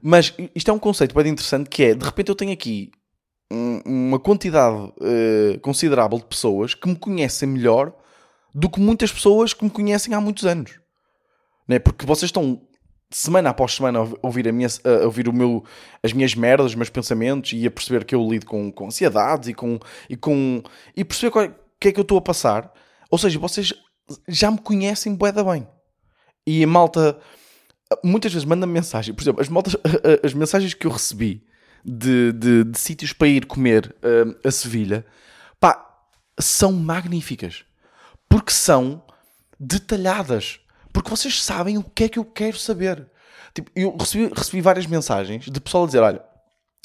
mas 0.02 0.34
isto 0.54 0.70
é 0.70 0.74
um 0.74 0.78
conceito 0.78 1.14
bem 1.14 1.30
interessante 1.30 1.68
que 1.68 1.82
é, 1.82 1.94
de 1.94 2.04
repente 2.04 2.28
eu 2.28 2.34
tenho 2.34 2.52
aqui 2.52 2.90
uma 3.84 4.18
quantidade 4.18 4.76
uh, 4.76 5.60
considerável 5.60 6.18
de 6.18 6.24
pessoas 6.24 6.74
que 6.74 6.88
me 6.88 6.96
conhecem 6.96 7.48
melhor 7.48 7.92
do 8.54 8.70
que 8.70 8.80
muitas 8.80 9.12
pessoas 9.12 9.52
que 9.52 9.64
me 9.64 9.70
conhecem 9.70 10.14
há 10.14 10.20
muitos 10.20 10.44
anos. 10.46 10.78
Não 11.66 11.76
é? 11.76 11.78
Porque 11.78 12.06
vocês 12.06 12.28
estão 12.28 12.60
semana 13.10 13.50
após 13.50 13.74
semana 13.74 14.00
a 14.00 14.08
ouvir, 14.22 14.48
a 14.48 14.52
minha, 14.52 14.68
a 14.84 15.04
ouvir 15.04 15.28
o 15.28 15.32
meu, 15.32 15.64
as 16.02 16.12
minhas 16.12 16.34
merdas, 16.34 16.66
os 16.66 16.74
meus 16.76 16.90
pensamentos 16.90 17.52
e 17.52 17.66
a 17.66 17.70
perceber 17.70 18.04
que 18.04 18.14
eu 18.14 18.28
lido 18.28 18.46
com, 18.46 18.70
com 18.70 18.86
ansiedades 18.86 19.48
e 19.48 19.54
com. 19.54 19.78
e, 20.08 20.16
com, 20.16 20.62
e 20.96 21.04
perceber 21.04 21.36
o 21.36 21.54
que 21.80 21.88
é 21.88 21.92
que 21.92 21.98
eu 21.98 22.02
estou 22.02 22.18
a 22.18 22.22
passar. 22.22 22.72
Ou 23.10 23.18
seja, 23.18 23.38
vocês 23.38 23.74
já 24.28 24.50
me 24.50 24.58
conhecem 24.58 25.14
bué 25.14 25.32
da 25.32 25.42
bem. 25.42 25.66
E 26.46 26.62
a 26.62 26.66
malta 26.66 27.18
muitas 28.04 28.32
vezes 28.32 28.46
manda-me 28.46 28.72
mensagem. 28.72 29.14
Por 29.14 29.22
exemplo, 29.22 29.40
as, 29.40 29.48
maltas, 29.48 29.76
as 30.24 30.32
mensagens 30.32 30.74
que 30.74 30.86
eu 30.86 30.90
recebi 30.90 31.44
de, 31.84 32.32
de, 32.32 32.64
de 32.64 32.78
sítios 32.78 33.12
para 33.12 33.28
ir 33.28 33.46
comer 33.46 33.94
uh, 34.02 34.46
a 34.46 34.50
Sevilha, 34.50 35.04
pá, 35.58 35.86
são 36.38 36.72
magníficas. 36.72 37.64
Porque 38.28 38.52
são 38.52 39.02
detalhadas. 39.58 40.60
Porque 40.92 41.10
vocês 41.10 41.42
sabem 41.42 41.78
o 41.78 41.82
que 41.82 42.04
é 42.04 42.08
que 42.08 42.18
eu 42.18 42.24
quero 42.24 42.58
saber. 42.58 43.06
Tipo, 43.54 43.70
eu 43.74 43.96
recebi, 43.96 44.32
recebi 44.34 44.60
várias 44.60 44.86
mensagens 44.86 45.46
de 45.46 45.60
pessoal 45.60 45.84
a 45.84 45.86
dizer: 45.86 46.00
olha, 46.00 46.22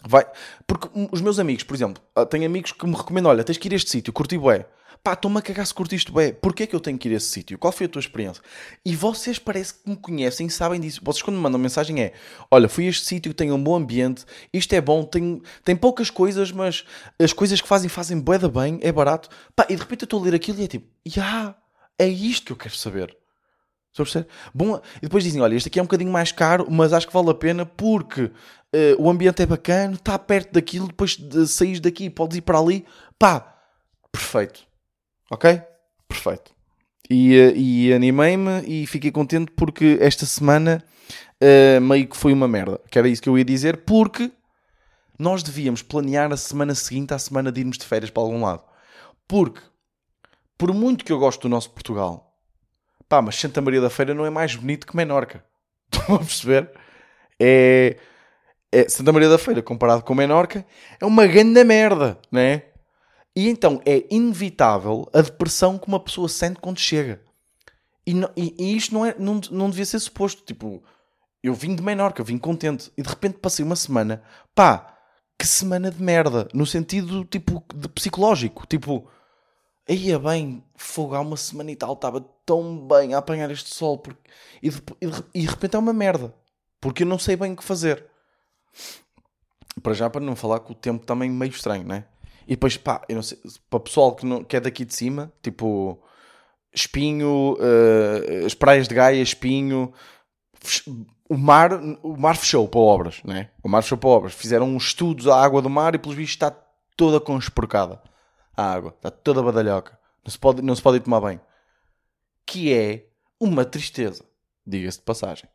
vai. 0.04 0.26
Porque 0.66 0.90
os 1.12 1.22
meus 1.22 1.40
amigos, 1.40 1.64
por 1.64 1.76
exemplo, 1.76 2.02
ah, 2.16 2.26
tenho 2.26 2.46
amigos 2.46 2.72
que 2.72 2.86
me 2.86 2.96
recomendam: 2.96 3.32
olha, 3.32 3.44
tens 3.44 3.58
que 3.58 3.68
ir 3.68 3.74
a 3.74 3.76
este 3.76 3.92
sítio, 3.92 4.12
curti 4.12 4.38
bué. 4.38 4.66
Pá, 5.06 5.14
estou-me 5.14 5.38
a 5.38 5.42
cagar 5.44 5.68
se 5.68 5.74
bem. 6.12 6.34
Porquê 6.34 6.64
é 6.64 6.66
que 6.66 6.76
eu 6.76 6.80
tenho 6.80 6.98
que 6.98 7.08
ir 7.08 7.14
a 7.14 7.18
esse 7.18 7.28
sítio? 7.28 7.60
Qual 7.60 7.72
foi 7.72 7.86
a 7.86 7.90
tua 7.90 8.00
experiência? 8.00 8.42
E 8.84 8.96
vocês 8.96 9.38
parece 9.38 9.76
que 9.76 9.88
me 9.88 9.96
conhecem 9.96 10.50
sabem 10.50 10.82
disso. 10.82 11.00
Vocês 11.04 11.22
quando 11.22 11.36
me 11.36 11.44
mandam 11.44 11.60
mensagem 11.60 12.02
é 12.02 12.14
olha, 12.50 12.68
fui 12.68 12.88
a 12.88 12.90
este 12.90 13.06
sítio, 13.06 13.32
tem 13.32 13.52
um 13.52 13.64
bom 13.64 13.76
ambiente, 13.76 14.26
isto 14.52 14.74
é 14.74 14.82
bom, 14.82 15.04
tem, 15.04 15.44
tem 15.64 15.76
poucas 15.76 16.10
coisas, 16.10 16.52
mas 16.52 16.86
as 17.20 17.32
coisas 17.32 17.62
que 17.62 17.68
fazem, 17.68 17.88
fazem 17.88 18.20
bué 18.20 18.40
da 18.40 18.50
bem, 18.50 18.80
é 18.82 18.92
barato. 18.92 19.30
Pá, 19.56 19.68
e 19.70 19.76
de 19.76 19.82
repente 19.84 20.02
eu 20.02 20.06
estou 20.06 20.22
a 20.22 20.24
ler 20.24 20.34
aquilo 20.34 20.60
e 20.60 20.64
é 20.64 20.68
tipo, 20.68 20.88
já, 21.06 21.22
yeah, 21.22 21.56
é 22.00 22.08
isto 22.08 22.48
que 22.48 22.54
eu 22.54 22.58
quero 22.58 22.76
saber. 22.76 23.16
Bom, 24.56 24.82
e 24.98 25.02
depois 25.02 25.24
dizem, 25.24 25.40
olha, 25.40 25.54
este 25.54 25.68
aqui 25.68 25.78
é 25.78 25.84
um 25.84 25.86
bocadinho 25.86 26.12
mais 26.12 26.32
caro, 26.32 26.66
mas 26.68 26.94
acho 26.94 27.06
que 27.06 27.14
vale 27.14 27.30
a 27.30 27.36
pena 27.36 27.64
porque 27.64 28.24
uh, 28.24 28.32
o 28.98 29.08
ambiente 29.08 29.44
é 29.44 29.46
bacana, 29.46 29.94
está 29.94 30.18
perto 30.18 30.54
daquilo, 30.54 30.88
depois 30.88 31.16
de 31.16 31.48
sair 31.48 31.80
daqui 31.80 32.10
podes 32.10 32.38
ir 32.38 32.42
para 32.42 32.58
ali. 32.58 32.84
Pá, 33.20 33.56
perfeito. 34.12 34.66
Ok? 35.36 35.62
Perfeito. 36.08 36.54
E, 37.10 37.36
eh, 37.36 37.54
e 37.56 37.94
animei-me 37.94 38.62
e 38.66 38.88
fiquei 38.88 39.12
contente 39.12 39.52
porque 39.52 39.98
esta 40.00 40.26
semana 40.26 40.82
uh, 41.44 41.82
meio 41.82 42.08
que 42.08 42.16
foi 42.16 42.32
uma 42.32 42.48
merda. 42.48 42.80
Que 42.90 42.98
era 42.98 43.10
isso 43.10 43.22
que 43.22 43.28
eu 43.28 43.38
ia 43.38 43.44
dizer, 43.44 43.84
porque 43.84 44.32
nós 45.20 45.44
devíamos 45.44 45.82
planear 45.82 46.32
a 46.32 46.38
semana 46.38 46.74
seguinte 46.74 47.14
à 47.14 47.20
semana 47.20 47.52
de 47.52 47.60
irmos 47.60 47.78
de 47.78 47.86
férias 47.86 48.10
para 48.10 48.24
algum 48.24 48.42
lado. 48.42 48.64
Porque, 49.28 49.60
por 50.58 50.74
muito 50.74 51.04
que 51.04 51.12
eu 51.12 51.20
gosto 51.20 51.42
do 51.42 51.50
nosso 51.50 51.70
Portugal, 51.72 52.34
pá, 53.10 53.22
mas 53.22 53.36
Santa 53.36 53.62
Maria 53.62 53.82
da 53.82 53.90
Feira 53.90 54.14
não 54.14 54.26
é 54.26 54.30
mais 54.30 54.56
bonito 54.56 54.88
que 54.88 54.96
Menorca. 54.96 55.44
Estão 55.92 56.16
a 56.16 56.20
perceber? 56.20 56.72
É, 57.38 57.98
é, 58.72 58.88
Santa 58.88 59.12
Maria 59.12 59.28
da 59.28 59.38
Feira 59.38 59.62
comparado 59.62 60.02
com 60.02 60.16
Menorca 60.16 60.66
é 60.98 61.06
uma 61.06 61.28
grande 61.28 61.62
merda, 61.66 62.18
não 62.32 62.40
é? 62.40 62.68
E 63.36 63.50
então 63.50 63.82
é 63.86 64.06
inevitável 64.10 65.10
a 65.14 65.22
depressão 65.22 65.78
que 65.78 65.88
uma 65.88 66.00
pessoa 66.00 66.30
sente 66.30 66.60
quando 66.60 66.80
chega. 66.80 67.22
E, 68.08 68.14
e, 68.38 68.56
e 68.58 68.78
isto 68.78 68.94
não, 68.94 69.06
é, 69.06 69.16
não, 69.18 69.42
não 69.52 69.70
devia 69.70 69.86
ser 69.86 70.00
suposto. 70.00 70.44
Tipo, 70.44 70.82
eu 71.44 71.54
vim 71.54 71.76
de 71.76 71.84
Menorca, 71.84 72.22
eu 72.22 72.26
vim 72.26 72.38
contente. 72.38 72.92
E 72.98 73.02
de 73.02 73.10
repente 73.10 73.40
passei 73.40 73.66
uma 73.66 73.76
semana. 73.76 74.24
Pá, 74.54 74.98
que 75.38 75.46
semana 75.46 75.92
de 75.92 76.02
merda. 76.02 76.48
No 76.54 76.66
sentido, 76.66 77.26
tipo, 77.26 77.64
de 77.74 77.90
psicológico. 77.90 78.66
Tipo, 78.68 79.08
é 79.86 80.18
bem, 80.18 80.64
fogo, 80.76 81.16
há 81.16 81.20
uma 81.20 81.38
semana 81.38 81.72
e 81.72 81.76
tal, 81.76 81.94
estava 81.94 82.22
tão 82.46 82.88
bem 82.88 83.14
a 83.14 83.18
apanhar 83.18 83.52
este 83.52 83.74
sol. 83.74 83.98
Porque... 83.98 84.20
E, 84.62 84.70
de, 84.70 84.82
e, 85.34 85.42
de, 85.42 85.48
repente 85.48 85.76
é 85.76 85.80
uma 85.80 85.94
merda. 85.94 86.34
Porque 86.80 87.04
eu 87.04 87.08
não 87.08 87.20
sei 87.20 87.36
bem 87.36 87.52
o 87.52 87.56
que 87.56 87.64
fazer. 87.64 88.06
Para 89.84 89.94
já, 89.94 90.10
para 90.10 90.22
não 90.22 90.36
falar 90.36 90.62
que 90.62 90.72
o 90.72 90.76
tempo 90.76 91.06
também 91.06 91.30
é 91.30 91.34
meio 91.34 91.50
estranho, 91.50 91.86
não 91.86 91.96
é? 91.96 92.08
E 92.48 92.52
depois, 92.52 92.78
pá, 92.78 93.02
eu 93.10 93.16
não 93.16 93.24
sei, 93.24 93.40
para 93.70 93.78
o 93.78 93.80
pessoal 93.80 94.16
que, 94.16 94.26
não, 94.26 94.44
que 94.44 94.56
é 94.56 94.60
daqui 94.60 94.86
de 94.86 94.94
cima, 94.94 95.32
tipo 95.42 96.00
Espinho, 96.74 97.54
uh, 97.54 98.46
as 98.46 98.54
praias 98.54 98.88
de 98.88 98.94
Gaia, 98.94 99.22
Espinho, 99.22 99.94
o 101.30 101.38
mar, 101.38 101.72
o 102.04 102.18
mar 102.18 102.36
fechou 102.38 102.68
para 102.68 102.80
obras, 102.80 103.22
né? 103.24 103.50
O 103.64 103.70
mar 103.70 103.82
fechou 103.82 103.98
para 103.98 104.10
obras. 104.10 104.34
Fizeram 104.34 104.76
estudos 104.78 105.28
à 105.28 105.42
água 105.42 105.62
do 105.62 105.70
mar 105.70 105.96
e, 105.96 105.98
pelos 105.98 106.16
vistos, 106.16 106.36
está 106.36 106.52
toda 106.96 107.20
conspurcada. 107.20 108.02
A 108.56 108.74
água, 108.74 108.94
está 108.96 109.10
toda 109.10 109.42
badalhoca. 109.42 109.98
Não 110.24 110.32
se 110.32 110.40
pode, 110.40 110.62
não 110.62 110.76
se 110.76 110.82
pode 110.82 110.98
ir 110.98 111.02
tomar 111.02 111.22
bem. 111.22 111.40
Que 112.46 112.74
é 112.74 113.08
uma 113.40 113.66
tristeza, 113.66 114.24
diga-se 114.66 115.00
de 115.00 115.04
passagem. 115.04 115.50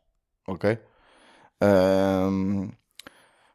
Ok? 0.47 0.77
Um, 1.61 2.69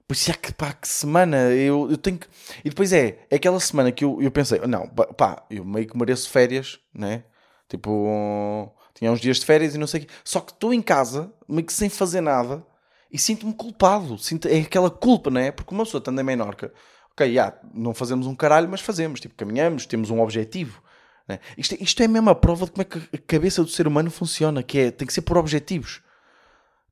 por 0.07 0.15
isso 0.15 0.31
é 0.31 0.35
que, 0.35 0.53
pá, 0.55 0.73
que 0.73 0.87
semana 0.87 1.37
eu, 1.53 1.91
eu 1.91 1.99
tenho 1.99 2.19
que. 2.19 2.27
E 2.65 2.71
depois 2.71 2.93
é, 2.93 3.27
é 3.31 3.37
aquela 3.37 3.59
semana 3.59 3.91
que 3.91 4.05
eu, 4.05 4.23
eu 4.23 4.31
pensei, 4.31 4.61
não, 4.61 4.87
pá, 4.89 5.45
eu 5.51 5.65
meio 5.65 5.87
que 5.87 5.97
mereço 5.99 6.31
férias, 6.31 6.79
né? 6.95 7.25
Tipo, 7.69 8.73
tinha 8.95 9.11
uns 9.11 9.21
dias 9.21 9.39
de 9.39 9.47
férias 9.47 9.75
e 9.75 9.79
não 9.79 9.87
sei 9.87 10.03
o 10.03 10.07
quê. 10.07 10.13
Só 10.25 10.41
que 10.41 10.53
estou 10.53 10.73
em 10.73 10.81
casa, 10.81 11.33
meio 11.49 11.67
que 11.67 11.73
sem 11.73 11.89
fazer 11.89 12.21
nada, 12.21 12.65
e 13.11 13.19
sinto-me 13.19 13.53
culpado. 13.53 14.17
Sinto, 14.19 14.47
é 14.47 14.61
aquela 14.61 14.91
culpa, 14.91 15.31
não 15.31 15.41
é? 15.41 15.51
Porque 15.51 15.75
uma 15.75 15.85
pessoa 15.85 15.99
estando 15.99 16.21
em 16.21 16.25
Menorca, 16.25 16.73
ok, 17.13 17.35
já, 17.35 17.59
não 17.75 17.93
fazemos 17.93 18.27
um 18.27 18.35
caralho, 18.35 18.69
mas 18.69 18.81
fazemos. 18.81 19.19
Tipo, 19.19 19.35
caminhamos, 19.35 19.87
temos 19.87 20.11
um 20.11 20.21
objetivo. 20.21 20.83
Né? 21.27 21.41
Isto, 21.59 21.75
é, 21.75 21.79
isto 21.81 22.03
é 22.03 22.07
mesmo 22.07 22.31
a 22.31 22.35
prova 22.35 22.67
de 22.67 22.71
como 22.71 22.83
é 22.83 22.85
que 22.85 22.99
a 22.99 23.19
cabeça 23.19 23.63
do 23.63 23.71
ser 23.71 23.89
humano 23.89 24.11
funciona, 24.11 24.63
que 24.63 24.79
é, 24.79 24.91
tem 24.91 25.07
que 25.07 25.13
ser 25.13 25.23
por 25.23 25.37
objetivos. 25.37 26.01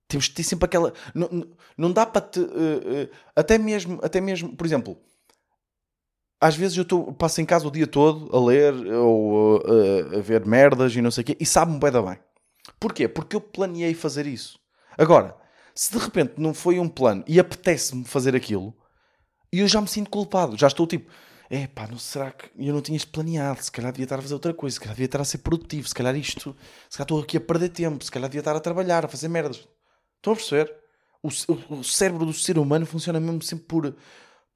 Temos 0.08 0.26
de 0.26 0.32
ter 0.32 0.42
sempre 0.42 0.66
aquela. 0.66 0.92
Não, 1.14 1.46
não 1.76 1.92
dá 1.92 2.04
para 2.04 2.20
te. 2.20 2.40
Uh, 2.40 2.44
uh, 2.44 3.10
até, 3.34 3.58
mesmo, 3.58 3.98
até 4.02 4.20
mesmo, 4.20 4.54
por 4.54 4.66
exemplo, 4.66 4.98
às 6.40 6.54
vezes 6.54 6.76
eu 6.76 6.84
tô, 6.84 7.12
passo 7.12 7.40
em 7.40 7.46
casa 7.46 7.66
o 7.66 7.70
dia 7.70 7.86
todo 7.86 8.28
a 8.36 8.44
ler 8.44 8.74
ou 8.74 9.58
uh, 9.58 10.18
a 10.18 10.20
ver 10.20 10.44
merdas 10.44 10.94
e 10.94 11.00
não 11.00 11.10
sei 11.10 11.22
o 11.22 11.24
quê 11.24 11.36
e 11.40 11.46
sabe-me 11.46 11.78
bem 11.78 11.90
da 11.90 12.02
bem. 12.02 12.18
Porquê? 12.78 13.08
Porque 13.08 13.36
eu 13.36 13.40
planeei 13.40 13.94
fazer 13.94 14.26
isso. 14.26 14.58
Agora, 14.96 15.36
se 15.74 15.90
de 15.92 15.98
repente 15.98 16.34
não 16.36 16.54
foi 16.54 16.78
um 16.78 16.88
plano 16.88 17.24
e 17.26 17.40
apetece-me 17.40 18.04
fazer 18.04 18.36
aquilo, 18.36 18.74
e 19.52 19.60
eu 19.60 19.68
já 19.68 19.80
me 19.80 19.88
sinto 19.88 20.10
culpado, 20.10 20.56
já 20.56 20.66
estou 20.66 20.86
tipo, 20.86 21.10
é 21.50 21.66
pá, 21.66 21.86
não 21.86 21.98
será 21.98 22.30
que 22.30 22.50
eu 22.58 22.74
não 22.74 22.80
tinha 22.80 22.96
isto 22.96 23.10
planeado? 23.10 23.62
Se 23.62 23.70
calhar 23.72 23.92
devia 23.92 24.04
estar 24.04 24.18
a 24.18 24.22
fazer 24.22 24.34
outra 24.34 24.52
coisa, 24.52 24.74
se 24.74 24.80
calhar 24.80 24.94
devia 24.94 25.06
estar 25.06 25.20
a 25.20 25.24
ser 25.24 25.38
produtivo, 25.38 25.88
se 25.88 25.94
calhar 25.94 26.14
isto, 26.16 26.56
se 26.90 26.98
calhar 26.98 27.04
estou 27.04 27.20
aqui 27.20 27.36
a 27.36 27.40
perder 27.40 27.68
tempo, 27.70 28.04
se 28.04 28.10
calhar 28.10 28.28
devia 28.28 28.40
estar 28.40 28.56
a 28.56 28.60
trabalhar, 28.60 29.04
a 29.04 29.08
fazer 29.08 29.28
merdas. 29.28 29.66
Estão 30.24 30.32
a 30.32 30.36
perceber? 30.36 30.74
O, 31.22 31.28
o, 31.28 31.80
o, 31.80 31.84
cérebro 31.84 32.24
do 32.24 32.32
ser 32.32 32.58
humano 32.58 32.86
funciona 32.86 33.20
mesmo 33.20 33.42
sempre 33.42 33.66
por, 33.66 33.94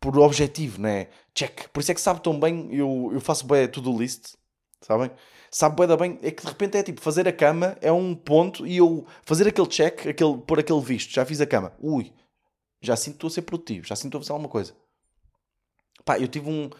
por 0.00 0.18
objetivo, 0.18 0.80
não 0.80 0.88
é? 0.88 1.10
Check. 1.34 1.68
Por 1.68 1.80
isso 1.80 1.92
é 1.92 1.94
que 1.94 2.00
sabe 2.00 2.22
tão 2.22 2.40
bem, 2.40 2.74
eu, 2.74 3.10
eu 3.12 3.20
faço 3.20 3.46
bem 3.46 3.68
tudo 3.68 3.96
list, 3.96 4.34
sabem? 4.80 5.10
Sabe 5.50 5.86
bem 5.86 5.96
bem, 5.96 6.18
é 6.22 6.30
que 6.30 6.42
de 6.42 6.48
repente 6.48 6.78
é 6.78 6.82
tipo, 6.82 7.02
fazer 7.02 7.28
a 7.28 7.32
cama 7.32 7.76
é 7.82 7.92
um 7.92 8.14
ponto 8.14 8.66
e 8.66 8.78
eu 8.78 9.06
fazer 9.22 9.46
aquele 9.46 9.66
check, 9.66 10.06
aquele, 10.06 10.38
pôr 10.38 10.58
aquele 10.58 10.80
visto, 10.80 11.12
já 11.12 11.24
fiz 11.26 11.38
a 11.42 11.46
cama. 11.46 11.74
Ui, 11.78 12.14
já 12.80 12.96
sinto 12.96 13.26
a 13.26 13.30
ser 13.30 13.42
produtivo, 13.42 13.86
já 13.86 13.94
sinto 13.94 14.16
a 14.16 14.20
fazer 14.20 14.32
alguma 14.32 14.48
coisa. 14.48 14.74
Pá, 16.02 16.18
eu 16.18 16.28
tive 16.28 16.48
um... 16.48 16.70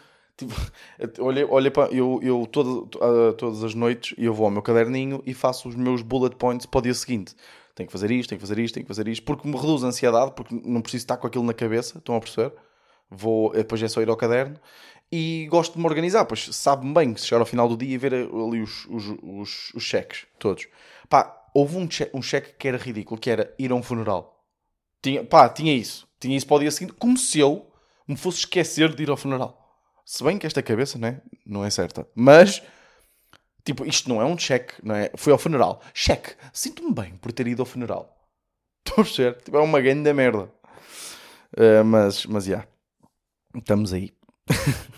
Olhei, 1.19 1.43
olhei 1.49 1.69
para... 1.69 1.93
Eu, 1.93 2.19
eu 2.23 2.47
todo, 2.47 2.89
uh, 2.95 3.33
todas 3.33 3.63
as 3.63 3.75
noites 3.75 4.15
eu 4.17 4.33
vou 4.33 4.45
ao 4.45 4.51
meu 4.51 4.63
caderninho 4.63 5.21
e 5.27 5.33
faço 5.35 5.69
os 5.69 5.75
meus 5.75 6.01
bullet 6.01 6.35
points 6.37 6.65
para 6.65 6.79
o 6.79 6.81
dia 6.81 6.93
seguinte 6.95 7.35
tenho 7.79 7.87
que 7.87 7.93
fazer 7.93 8.11
isto, 8.11 8.29
tenho 8.29 8.39
que 8.39 8.45
fazer 8.45 8.59
isto, 8.61 8.73
tenho 8.73 8.85
que 8.85 8.89
fazer 8.89 9.07
isto, 9.07 9.23
porque 9.23 9.47
me 9.47 9.55
reduz 9.55 9.85
a 9.85 9.87
ansiedade, 9.87 10.33
porque 10.35 10.53
não 10.65 10.81
preciso 10.81 11.03
estar 11.03 11.15
com 11.15 11.27
aquilo 11.27 11.45
na 11.45 11.53
cabeça, 11.53 11.97
estão 11.97 12.13
a 12.13 12.19
perceber? 12.19 12.51
Vou, 13.09 13.53
depois 13.53 13.81
é 13.81 13.87
só 13.87 14.01
ir 14.01 14.09
ao 14.09 14.17
caderno 14.17 14.59
e 15.09 15.47
gosto 15.49 15.73
de 15.73 15.79
me 15.79 15.85
organizar, 15.85 16.25
pois 16.25 16.53
sabe-me 16.53 16.93
bem 16.93 17.13
que 17.13 17.21
chegar 17.21 17.39
ao 17.39 17.45
final 17.45 17.69
do 17.69 17.77
dia 17.77 17.95
e 17.95 17.97
ver 17.97 18.13
ali 18.13 18.61
os, 18.61 18.85
os, 18.87 19.05
os, 19.23 19.73
os 19.73 19.83
cheques 19.83 20.27
todos. 20.37 20.67
Pá, 21.07 21.41
houve 21.53 21.77
um, 21.77 21.89
cheque, 21.89 22.15
um 22.15 22.21
cheque 22.21 22.53
que 22.59 22.67
era 22.67 22.77
ridículo, 22.77 23.19
que 23.19 23.29
era 23.29 23.53
ir 23.57 23.71
a 23.71 23.75
um 23.75 23.81
funeral. 23.81 24.43
Tinha, 25.01 25.23
pá, 25.23 25.47
tinha 25.47 25.73
isso. 25.73 26.05
Tinha 26.19 26.35
isso 26.35 26.45
para 26.45 26.57
o 26.57 26.59
dia 26.59 26.71
seguinte, 26.71 26.93
como 26.99 27.17
se 27.17 27.39
eu 27.39 27.65
me 28.05 28.17
fosse 28.17 28.39
esquecer 28.39 28.93
de 28.93 29.03
ir 29.03 29.09
ao 29.09 29.15
funeral. 29.15 29.57
Se 30.05 30.21
bem 30.21 30.37
que 30.37 30.45
esta 30.45 30.61
cabeça, 30.61 30.99
né, 30.99 31.21
não 31.45 31.63
é 31.63 31.69
certa. 31.69 32.05
Mas 32.13 32.61
Tipo, 33.69 33.85
isto 33.85 34.09
não 34.09 34.19
é 34.19 34.25
um 34.25 34.35
cheque, 34.35 34.73
não 34.81 34.95
é? 34.95 35.11
Fui 35.15 35.31
ao 35.31 35.37
funeral. 35.37 35.79
Cheque. 35.93 36.33
Sinto-me 36.51 36.91
bem 36.91 37.15
por 37.17 37.31
ter 37.31 37.45
ido 37.45 37.61
ao 37.61 37.67
funeral. 37.67 38.17
Estou 38.83 39.03
a 39.03 39.05
ser. 39.05 39.37
Tipo, 39.43 39.57
é 39.57 39.61
uma 39.61 39.79
grande 39.79 40.11
merda. 40.11 40.51
Uh, 41.55 41.85
mas, 41.85 42.25
mas, 42.25 42.45
já. 42.45 42.53
Yeah. 42.53 42.67
Estamos 43.55 43.93
aí. 43.93 44.11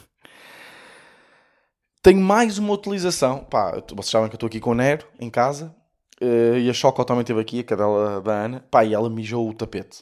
Tenho 2.01 2.21
mais 2.21 2.57
uma 2.57 2.71
utilização. 2.71 3.43
Pá, 3.43 3.71
vocês 3.89 4.09
sabem 4.09 4.29
que 4.29 4.35
eu 4.35 4.37
estou 4.37 4.47
aqui 4.47 4.61
com 4.61 4.71
o 4.71 4.75
Nero, 4.75 5.05
em 5.19 5.29
casa. 5.29 5.75
Uh, 6.21 6.55
e 6.57 6.69
a 6.69 6.73
Choco 6.73 7.03
também 7.03 7.23
esteve 7.23 7.41
aqui, 7.41 7.59
a 7.59 7.65
cadela 7.65 8.21
da 8.21 8.31
Ana. 8.31 8.65
Pá, 8.71 8.85
e 8.85 8.93
ela 8.93 9.09
mijou 9.09 9.49
o 9.49 9.53
tapete. 9.53 10.01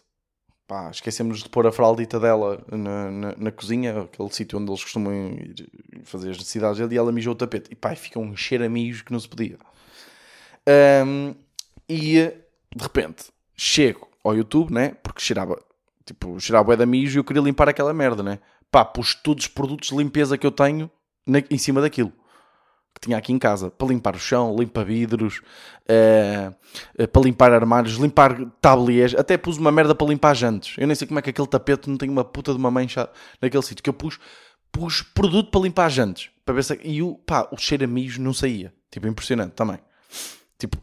Pá, 0.70 0.92
esquecemos 0.92 1.42
de 1.42 1.50
pôr 1.50 1.66
a 1.66 1.72
fraldita 1.72 2.20
dela 2.20 2.64
na, 2.72 3.10
na, 3.10 3.36
na 3.36 3.52
cozinha, 3.52 4.02
aquele 4.02 4.30
sítio 4.30 4.60
onde 4.60 4.70
eles 4.70 4.84
costumam 4.84 5.12
ir 5.12 5.68
fazer 6.04 6.30
as 6.30 6.38
necessidades 6.38 6.78
dele, 6.78 6.94
e 6.94 6.98
ela 7.00 7.12
mijou 7.12 7.34
o 7.34 7.36
tapete. 7.36 7.72
E 7.72 7.76
pá, 7.76 7.96
fica 7.96 8.20
um 8.20 8.36
cheiro 8.36 8.64
a 8.64 8.70
mijo 8.70 9.04
que 9.04 9.12
não 9.12 9.20
se 9.20 9.28
podia. 9.28 9.58
Um, 11.08 11.34
e 11.90 12.32
de 12.76 12.84
repente, 12.84 13.32
chego 13.58 14.08
ao 14.24 14.36
YouTube, 14.36 14.72
né? 14.72 14.90
Porque 15.02 15.22
cheirava, 15.22 15.60
tipo, 16.06 16.40
cheirava 16.40 16.78
da 16.78 16.86
mijo 16.86 17.18
e 17.18 17.20
eu 17.20 17.24
queria 17.24 17.42
limpar 17.42 17.68
aquela 17.68 17.92
merda, 17.92 18.22
né? 18.22 18.38
Pá, 18.70 18.86
pus 18.86 19.16
todos 19.16 19.46
os 19.46 19.50
produtos 19.50 19.90
de 19.90 19.96
limpeza 19.96 20.38
que 20.38 20.46
eu 20.46 20.52
tenho 20.52 20.88
na, 21.26 21.40
em 21.50 21.58
cima 21.58 21.82
daquilo 21.82 22.14
que 23.00 23.08
tinha 23.08 23.18
aqui 23.18 23.32
em 23.32 23.40
casa 23.40 23.72
para 23.72 23.88
limpar 23.88 24.16
o 24.16 24.20
chão, 24.20 24.56
limpar 24.58 24.84
vidros, 24.84 25.42
uh, 25.90 26.54
uh, 27.02 27.08
para 27.08 27.22
limpar 27.22 27.54
armários, 27.54 27.96
limpar 27.96 28.38
tabliers, 28.62 29.16
até 29.16 29.38
pus 29.38 29.58
uma 29.58 29.72
merda 29.72 29.96
para 29.96 30.08
limpar 30.08 30.36
jantes. 30.36 30.76
Eu 30.78 30.86
nem 30.86 30.96
sei 30.96 31.08
como 31.08 31.20
é 31.20 31.22
que 31.22 31.30
aquele 31.30 31.48
tapete 31.48 31.90
não 31.90 31.98
tem 31.98 32.10
uma 32.10 32.26
puta 32.26 32.52
de 32.52 32.58
uma 32.58 32.70
mancha 32.70 33.10
naquele 33.42 33.64
sítio 33.64 33.82
que 33.84 33.90
eu 33.90 33.94
pus, 33.94 34.20
pus 34.72 35.02
produto 35.02 35.50
para 35.50 35.62
limpar 35.62 35.90
jantes, 35.90 36.30
para 36.44 36.54
ver 36.54 36.64
se 36.64 36.80
e 36.84 37.02
o 37.02 37.16
pá, 37.16 37.48
o 37.52 37.58
cheiro 37.58 37.86
a 37.86 37.88
mijo 37.88 38.22
não 38.22 38.34
saía. 38.34 38.74
Tipo, 38.92 39.08
impressionante 39.08 39.54
também. 39.54 39.80
Tipo, 40.58 40.78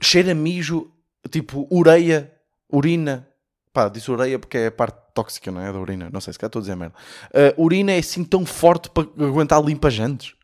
cheiro 0.00 0.30
a 0.30 0.34
mijo, 0.34 0.90
tipo, 1.30 1.66
ureia, 1.70 2.32
urina. 2.70 3.28
Pá, 3.72 3.88
disse 3.88 4.10
ureia 4.10 4.38
porque 4.38 4.58
é 4.58 4.66
a 4.68 4.70
parte 4.70 4.98
tóxica, 5.12 5.50
não 5.50 5.60
é? 5.60 5.72
Da 5.72 5.78
urina. 5.80 6.08
Não 6.12 6.20
sei 6.20 6.32
se 6.32 6.38
cá 6.38 6.46
estou 6.46 6.60
a 6.60 6.62
dizer 6.62 6.76
merda. 6.76 6.94
Uh, 7.30 7.62
urina 7.62 7.92
é 7.92 7.98
assim 7.98 8.22
tão 8.22 8.46
forte 8.46 8.88
para 8.90 9.02
aguentar 9.02 9.62
limpa 9.62 9.90
jantes. 9.90 10.35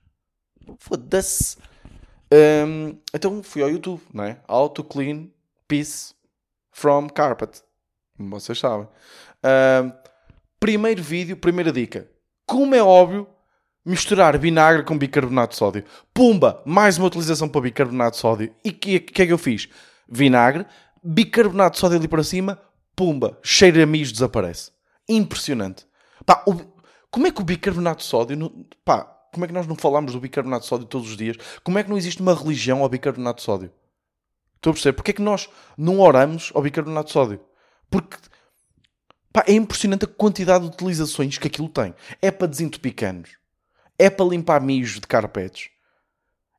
Foda-se. 0.79 1.57
Um, 2.33 2.99
então 3.15 3.43
fui 3.43 3.63
ao 3.63 3.71
YouTube, 3.71 4.01
não 4.13 4.25
é? 4.25 4.41
How 4.49 4.69
to 4.71 4.83
clean 4.83 5.31
piece 5.69 6.15
from 6.71 7.09
carpet. 7.09 7.63
Vocês 8.19 8.59
sabem. 8.59 8.89
Um, 9.45 9.93
primeiro 10.59 11.03
vídeo, 11.03 11.37
primeira 11.37 11.71
dica. 11.71 12.09
Como 12.47 12.75
é 12.75 12.83
óbvio, 12.83 13.27
misturar 13.85 14.39
vinagre 14.39 14.83
com 14.85 14.97
bicarbonato 14.97 15.53
de 15.53 15.59
sódio. 15.59 15.85
Pumba! 16.15 16.63
Mais 16.65 16.99
uma 16.99 17.09
utilização 17.09 17.49
para 17.49 17.61
bicarbonato 17.61 18.17
de 18.17 18.21
sódio. 18.21 18.55
E 18.65 18.71
o 18.71 18.75
que, 18.75 19.01
que 19.01 19.23
é 19.23 19.27
que 19.27 19.33
eu 19.33 19.39
fiz? 19.39 19.69
Vinagre, 20.09 20.67
bicarbonato 21.03 21.75
de 21.75 21.81
sódio 21.81 21.99
ali 21.99 22.09
para 22.09 22.25
cima, 22.25 22.61
pumba! 22.97 23.39
Cheiro 23.43 23.83
a 23.83 23.87
mijo 23.87 24.13
desaparece. 24.13 24.71
Impressionante. 25.09 25.87
Pá, 26.25 26.43
o, 26.47 26.55
como 27.11 27.27
é 27.27 27.31
que 27.31 27.41
o 27.41 27.45
bicarbonato 27.45 28.03
de 28.03 28.05
sódio... 28.05 28.67
Pá, 28.85 29.22
como 29.33 29.47
é 29.47 29.49
que 29.49 29.55
nós 29.55 29.67
não 29.67 29.75
falamos 29.75 30.13
do 30.13 30.21
bicarbonato 30.21 30.63
de 30.63 30.69
sódio 30.69 30.87
todos 30.87 31.11
os 31.11 31.17
dias? 31.17 31.37
Como 31.65 31.79
é 31.79 31.83
que 31.83 31.89
não 31.89 31.97
existe 31.97 32.21
uma 32.21 32.35
religião 32.35 32.83
ao 32.83 32.89
bicarbonato 32.89 33.39
de 33.39 33.45
sódio? 33.45 33.73
Estou 34.57 34.71
a 34.71 34.75
perceber? 34.75 34.93
Porquê 34.93 35.11
é 35.11 35.15
que 35.15 35.23
nós 35.23 35.49
não 35.77 36.01
oramos 36.01 36.53
ao 36.55 36.63
bicarbonato 36.63 37.07
de 37.07 37.13
sódio? 37.13 37.41
Porque 37.91 38.19
pá, 39.33 39.43
é 39.49 39.55
impressionante 39.55 40.05
a 40.05 40.09
quantidade 40.09 40.69
de 40.69 40.71
utilizações 40.71 41.39
que 41.39 41.47
aquilo 41.49 41.69
tem. 41.69 41.95
É 42.21 42.31
para 42.31 42.47
desentupir 42.47 42.95
canos. 42.95 43.31
É 43.99 44.11
para 44.11 44.27
limpar 44.27 44.61
mijo 44.61 45.01
de 45.01 45.07
carpetes. 45.07 45.71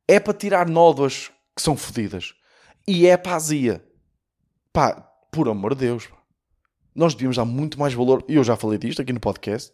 É 0.08 0.20
para 0.20 0.34
tirar 0.34 0.68
nódoas 0.68 1.32
que 1.56 1.62
são 1.62 1.78
fodidas. 1.78 2.34
E 2.88 3.06
é 3.06 3.16
para 3.16 3.36
azia. 3.36 3.86
Pá, 4.74 4.96
por 5.32 5.48
amor 5.48 5.76
de 5.76 5.86
Deus. 5.86 6.10
Nós 6.96 7.14
devíamos 7.14 7.38
dar 7.38 7.46
muito 7.46 7.80
mais 7.80 7.94
valor. 7.94 8.26
E 8.28 8.36
eu 8.36 8.44
já 8.44 8.56
falei 8.56 8.80
disto 8.80 9.02
aqui 9.02 9.14
no 9.14 9.20
podcast. 9.20 9.72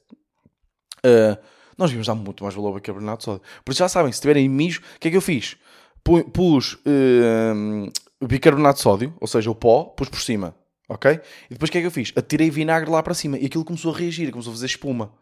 Uh, 0.98 1.42
nós 1.80 1.90
devíamos 1.90 2.08
dar 2.08 2.16
muito 2.16 2.44
mais 2.44 2.54
valor 2.54 2.68
ao 2.68 2.76
bicarbonato 2.76 3.20
de 3.20 3.24
sódio. 3.24 3.42
Por 3.64 3.72
isso 3.72 3.80
já 3.80 3.88
sabem, 3.88 4.12
se 4.12 4.20
tiverem 4.20 4.50
mijo, 4.50 4.82
o 4.82 5.00
que 5.00 5.08
é 5.08 5.12
que 5.12 5.18
eu 5.18 5.22
fiz? 5.22 5.56
Pus 6.04 6.74
uh, 6.74 8.28
bicarbonato 8.28 8.78
de 8.78 8.84
sódio, 8.84 9.14
ou 9.20 9.28
seja, 9.28 9.50
o 9.50 9.56
pó, 9.56 9.86
pus 9.86 10.10
por 10.10 10.20
cima, 10.20 10.54
ok? 10.90 11.22
E 11.50 11.54
depois 11.54 11.70
o 11.70 11.72
que 11.72 11.78
é 11.78 11.82
que 11.82 11.88
eu 11.88 11.92
fiz? 11.92 12.12
Atirei 12.18 12.50
vinagre 12.50 12.92
lá 12.92 13.02
para 13.02 13.14
cima 13.14 13.38
e 13.38 13.46
aquilo 13.46 13.64
começou 13.64 13.94
a 13.94 13.98
reagir, 13.98 14.30
começou 14.30 14.52
a 14.52 14.56
fazer 14.56 14.66
espuma. 14.66 15.14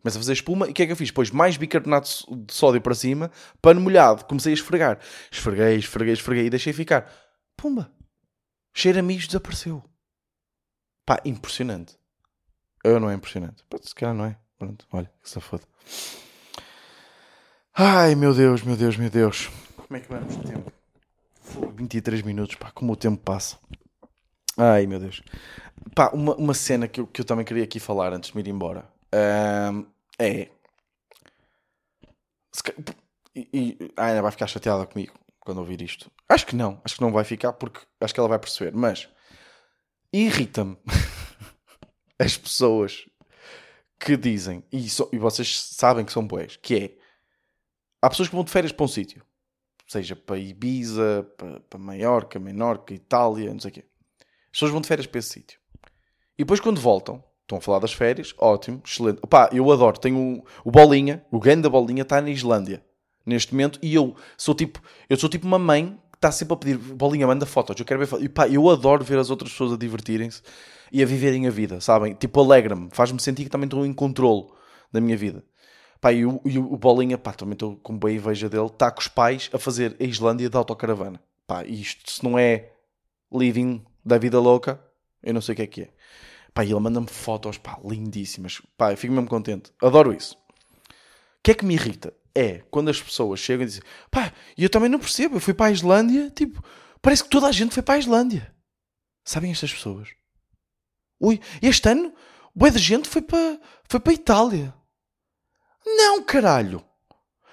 Começa 0.00 0.16
a 0.16 0.20
fazer 0.22 0.32
espuma 0.32 0.66
e 0.66 0.70
o 0.70 0.72
que 0.72 0.82
é 0.82 0.86
que 0.86 0.92
eu 0.92 0.96
fiz? 0.96 1.10
Pus 1.10 1.30
mais 1.30 1.58
bicarbonato 1.58 2.08
de 2.34 2.54
sódio 2.54 2.80
para 2.80 2.94
cima, 2.94 3.30
pano 3.60 3.82
molhado, 3.82 4.24
comecei 4.24 4.52
a 4.52 4.54
esfregar. 4.54 4.98
Esfreguei, 5.30 5.76
esfreguei, 5.76 6.14
esfreguei 6.14 6.46
e 6.46 6.50
deixei 6.50 6.72
ficar. 6.72 7.12
Pumba! 7.54 7.92
Cheiro 8.72 9.00
a 9.00 9.02
mijo 9.02 9.26
desapareceu. 9.26 9.84
Pá, 11.04 11.20
impressionante. 11.26 11.98
Eu 12.82 12.98
não 12.98 13.10
é 13.10 13.14
impressionante. 13.14 13.62
Pode 13.68 13.86
se 13.86 13.94
calhar 13.94 14.14
não 14.14 14.24
é. 14.24 14.38
Pronto, 14.60 14.86
olha, 14.92 15.10
que 15.22 15.30
se 15.30 15.40
foda. 15.40 15.62
Ai, 17.74 18.14
meu 18.14 18.34
Deus, 18.34 18.62
meu 18.62 18.76
Deus, 18.76 18.94
meu 18.94 19.08
Deus. 19.08 19.48
Como 19.74 19.96
é 19.96 20.00
que 20.00 20.08
vamos 20.08 20.36
de 20.36 20.52
tempo? 20.52 20.70
23 21.76 22.20
minutos, 22.20 22.56
pá, 22.56 22.70
como 22.70 22.92
o 22.92 22.96
tempo 22.96 23.22
passa. 23.22 23.58
Ai, 24.58 24.86
meu 24.86 25.00
Deus. 25.00 25.22
Pá, 25.94 26.10
uma, 26.10 26.34
uma 26.34 26.52
cena 26.52 26.86
que 26.86 27.00
eu, 27.00 27.06
que 27.06 27.22
eu 27.22 27.24
também 27.24 27.42
queria 27.42 27.64
aqui 27.64 27.80
falar 27.80 28.12
antes 28.12 28.28
de 28.28 28.36
me 28.36 28.42
ir 28.42 28.48
embora 28.48 28.84
um, 29.72 29.86
é. 30.18 30.50
E, 33.34 33.48
e 33.54 33.92
a 33.96 34.08
Ana 34.08 34.20
vai 34.20 34.30
ficar 34.30 34.46
chateada 34.46 34.84
comigo 34.84 35.14
quando 35.40 35.56
ouvir 35.56 35.80
isto. 35.80 36.10
Acho 36.28 36.46
que 36.46 36.54
não, 36.54 36.82
acho 36.84 36.96
que 36.96 37.00
não 37.00 37.12
vai 37.12 37.24
ficar 37.24 37.54
porque 37.54 37.80
acho 37.98 38.12
que 38.12 38.20
ela 38.20 38.28
vai 38.28 38.38
perceber, 38.38 38.76
mas 38.76 39.08
irrita-me 40.12 40.76
as 42.20 42.36
pessoas 42.36 43.06
que 44.00 44.16
dizem, 44.16 44.64
e, 44.72 44.88
so, 44.88 45.08
e 45.12 45.18
vocês 45.18 45.60
sabem 45.60 46.06
que 46.06 46.12
são 46.12 46.26
boés, 46.26 46.56
que 46.56 46.74
é 46.74 46.96
há 48.00 48.08
pessoas 48.08 48.30
que 48.30 48.34
vão 48.34 48.42
de 48.42 48.50
férias 48.50 48.72
para 48.72 48.84
um 48.84 48.88
sítio, 48.88 49.22
seja 49.86 50.16
para 50.16 50.38
Ibiza, 50.38 51.28
para, 51.36 51.60
para 51.60 51.78
Maiorca, 51.78 52.38
Menorca, 52.38 52.94
Itália, 52.94 53.52
não 53.52 53.60
sei 53.60 53.70
o 53.70 53.74
quê. 53.74 53.84
As 54.46 54.52
pessoas 54.52 54.72
vão 54.72 54.80
de 54.80 54.88
férias 54.88 55.06
para 55.06 55.18
esse 55.18 55.28
sítio. 55.28 55.60
E 56.38 56.42
depois 56.42 56.60
quando 56.60 56.80
voltam, 56.80 57.22
estão 57.42 57.58
a 57.58 57.60
falar 57.60 57.78
das 57.80 57.92
férias, 57.92 58.34
ótimo, 58.38 58.80
excelente. 58.84 59.20
Opá, 59.22 59.50
eu 59.52 59.70
adoro, 59.70 59.98
tenho 59.98 60.18
o, 60.18 60.44
o 60.64 60.70
Bolinha, 60.70 61.22
o 61.30 61.38
grande 61.38 61.62
da 61.62 61.68
Bolinha 61.68 62.02
está 62.02 62.22
na 62.22 62.30
Islândia, 62.30 62.82
neste 63.26 63.52
momento, 63.52 63.78
e 63.82 63.94
eu 63.94 64.16
sou 64.38 64.54
tipo, 64.54 64.80
eu 65.10 65.16
sou 65.18 65.28
tipo 65.28 65.46
uma 65.46 65.58
mãe 65.58 66.00
que 66.10 66.16
está 66.16 66.32
sempre 66.32 66.54
a 66.54 66.56
pedir, 66.56 66.78
Bolinha, 66.78 67.26
manda 67.26 67.44
fotos, 67.44 67.78
eu 67.78 67.84
quero 67.84 68.00
ver 68.00 68.06
fotos. 68.06 68.24
E 68.24 68.30
pá, 68.30 68.48
eu 68.48 68.66
adoro 68.70 69.04
ver 69.04 69.18
as 69.18 69.28
outras 69.28 69.52
pessoas 69.52 69.74
a 69.74 69.76
divertirem-se 69.76 70.42
e 70.92 71.02
a 71.02 71.06
viverem 71.06 71.46
a 71.46 71.50
vida, 71.50 71.80
sabem? 71.80 72.14
Tipo, 72.14 72.40
alegra-me, 72.40 72.88
faz-me 72.92 73.20
sentir 73.20 73.44
que 73.44 73.50
também 73.50 73.66
estou 73.66 73.84
em 73.84 73.92
controle 73.92 74.46
da 74.92 75.00
minha 75.00 75.16
vida. 75.16 75.44
Pá, 76.00 76.12
e 76.12 76.24
o, 76.24 76.40
e 76.44 76.58
o 76.58 76.76
Bolinha, 76.76 77.18
pá, 77.18 77.32
também 77.32 77.52
estou 77.52 77.76
com 77.76 77.98
bem 77.98 78.16
inveja 78.16 78.48
dele, 78.48 78.66
está 78.66 78.90
com 78.90 79.00
os 79.00 79.08
pais 79.08 79.50
a 79.52 79.58
fazer 79.58 79.96
a 80.00 80.04
Islândia 80.04 80.48
de 80.48 80.56
autocaravana. 80.56 81.20
Pá, 81.46 81.64
isto 81.64 82.10
se 82.10 82.24
não 82.24 82.38
é 82.38 82.72
living 83.32 83.84
da 84.04 84.16
vida 84.16 84.40
louca, 84.40 84.82
eu 85.22 85.34
não 85.34 85.40
sei 85.40 85.52
o 85.52 85.56
que 85.56 85.62
é 85.62 85.66
que 85.66 85.82
é. 85.82 85.90
Pá, 86.54 86.64
e 86.64 86.70
ele 86.70 86.80
manda-me 86.80 87.06
fotos, 87.06 87.58
pá, 87.58 87.78
lindíssimas. 87.84 88.62
Pá, 88.76 88.92
eu 88.92 88.96
fico 88.96 89.12
mesmo 89.12 89.28
contente. 89.28 89.72
Adoro 89.82 90.12
isso. 90.12 90.34
O 90.34 91.42
que 91.42 91.50
é 91.50 91.54
que 91.54 91.64
me 91.64 91.74
irrita? 91.74 92.12
É 92.34 92.62
quando 92.70 92.88
as 92.88 93.02
pessoas 93.02 93.40
chegam 93.40 93.64
e 93.64 93.66
dizem, 93.66 93.82
pá, 94.10 94.32
e 94.56 94.62
eu 94.62 94.70
também 94.70 94.88
não 94.88 94.98
percebo, 94.98 95.36
eu 95.36 95.40
fui 95.40 95.52
para 95.52 95.66
a 95.66 95.72
Islândia, 95.72 96.30
tipo, 96.30 96.62
parece 97.02 97.24
que 97.24 97.30
toda 97.30 97.46
a 97.46 97.52
gente 97.52 97.74
foi 97.74 97.82
para 97.82 97.94
a 97.94 97.98
Islândia. 97.98 98.54
Sabem 99.24 99.50
estas 99.50 99.72
pessoas? 99.72 100.08
Ui, 101.20 101.38
este 101.60 101.88
ano, 101.88 102.14
boa 102.54 102.70
de 102.70 102.78
gente 102.78 103.08
foi 103.08 103.20
para, 103.20 103.60
foi 103.84 104.00
para 104.00 104.12
Itália. 104.12 104.74
Não, 105.84 106.22
caralho! 106.22 106.82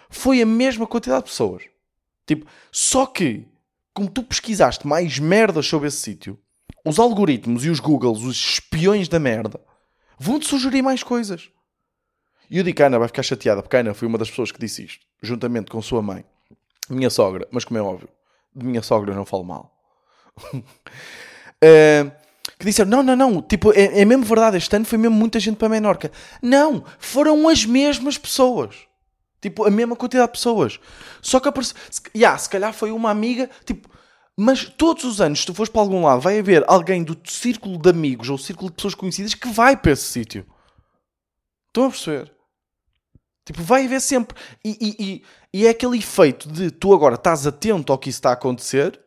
Foi 0.10 0.42
a 0.42 0.46
mesma 0.46 0.88
quantidade 0.88 1.26
de 1.26 1.32
pessoas. 1.32 1.64
Tipo, 2.26 2.46
só 2.72 3.06
que, 3.06 3.46
como 3.94 4.10
tu 4.10 4.24
pesquisaste 4.24 4.88
mais 4.88 5.20
merdas 5.20 5.68
sobre 5.68 5.90
esse 5.90 5.98
sítio, 5.98 6.40
os 6.86 6.98
algoritmos 6.98 7.66
e 7.66 7.70
os 7.70 7.80
Googles, 7.82 8.22
os 8.22 8.38
espiões 8.38 9.10
da 9.10 9.20
merda, 9.20 9.60
vão-te 10.18 10.48
sugerir 10.48 10.82
mais 10.82 11.04
coisas. 11.04 11.50
E 12.50 12.58
eu 12.58 12.64
digo 12.64 12.78
que 12.78 12.84
a 12.84 12.88
Ana 12.88 13.00
vai 13.00 13.10
ficar 13.10 13.24
chateada, 13.24 13.62
porque 13.62 13.76
a 13.76 13.80
Ana 13.82 13.94
foi 13.94 14.08
uma 14.08 14.18
das 14.18 14.30
pessoas 14.30 14.52
que 14.52 14.60
disse 14.60 14.86
isto, 14.86 15.06
juntamente 15.22 15.70
com 15.70 15.82
sua 15.82 16.02
mãe, 16.02 16.24
minha 16.90 17.10
sogra, 17.10 17.46
mas 17.52 17.66
como 17.66 17.78
é 17.78 17.82
óbvio, 17.82 18.08
de 18.56 18.66
minha 18.66 18.82
sogra 18.82 19.12
eu 19.12 19.16
não 19.16 19.26
falo 19.26 19.44
mal. 19.44 19.78
uh, 20.54 22.12
que 22.58 22.66
disseram: 22.66 22.90
não, 22.90 23.04
não, 23.04 23.16
não, 23.16 23.42
tipo, 23.42 23.72
é, 23.74 24.02
é 24.02 24.06
mesmo 24.06 24.26
verdade, 24.26 24.58
este 24.58 24.76
ano 24.76 24.86
foi 24.86 24.98
mesmo 24.98 25.16
muita 25.16 25.40
gente 25.40 25.58
para 25.58 25.70
Menorca. 25.70 26.12
Não, 26.42 26.84
foram 27.00 27.48
as 27.48 27.66
mesmas 27.66 28.18
pessoas. 28.18 28.76
Tipo, 29.40 29.66
a 29.66 29.70
mesma 29.70 29.96
quantidade 29.96 30.28
de 30.28 30.38
pessoas. 30.38 30.80
Só 31.22 31.40
que 31.40 31.48
apareceu. 31.48 31.76
Yeah, 32.16 32.38
se 32.38 32.50
calhar 32.50 32.74
foi 32.74 32.92
uma 32.92 33.12
amiga, 33.12 33.50
tipo. 33.66 33.88
Mas 34.40 34.66
todos 34.66 35.04
os 35.04 35.20
anos, 35.20 35.40
se 35.40 35.46
tu 35.48 35.54
fores 35.54 35.72
para 35.72 35.82
algum 35.82 36.04
lado, 36.04 36.22
vai 36.22 36.38
haver 36.38 36.64
alguém 36.68 37.04
do 37.04 37.18
círculo 37.24 37.78
de 37.80 37.90
amigos 37.90 38.30
ou 38.30 38.38
círculo 38.38 38.70
de 38.70 38.76
pessoas 38.76 38.94
conhecidas 38.94 39.34
que 39.34 39.48
vai 39.48 39.76
para 39.76 39.92
esse 39.92 40.04
sítio. 40.04 40.46
Estão 41.68 41.86
a 41.86 41.90
perceber? 41.90 42.32
Tipo, 43.44 43.64
vai 43.64 43.86
haver 43.86 44.00
sempre. 44.00 44.38
E, 44.64 44.78
e, 44.80 44.96
e, 45.00 45.24
e, 45.54 45.66
é 45.66 45.70
aquele 45.70 45.98
efeito 45.98 46.52
de 46.52 46.70
tu 46.70 46.94
agora 46.94 47.16
estás 47.16 47.48
atento 47.48 47.92
ao 47.92 47.98
que 47.98 48.10
isso 48.10 48.20
está 48.20 48.30
a 48.30 48.34
acontecer 48.34 49.00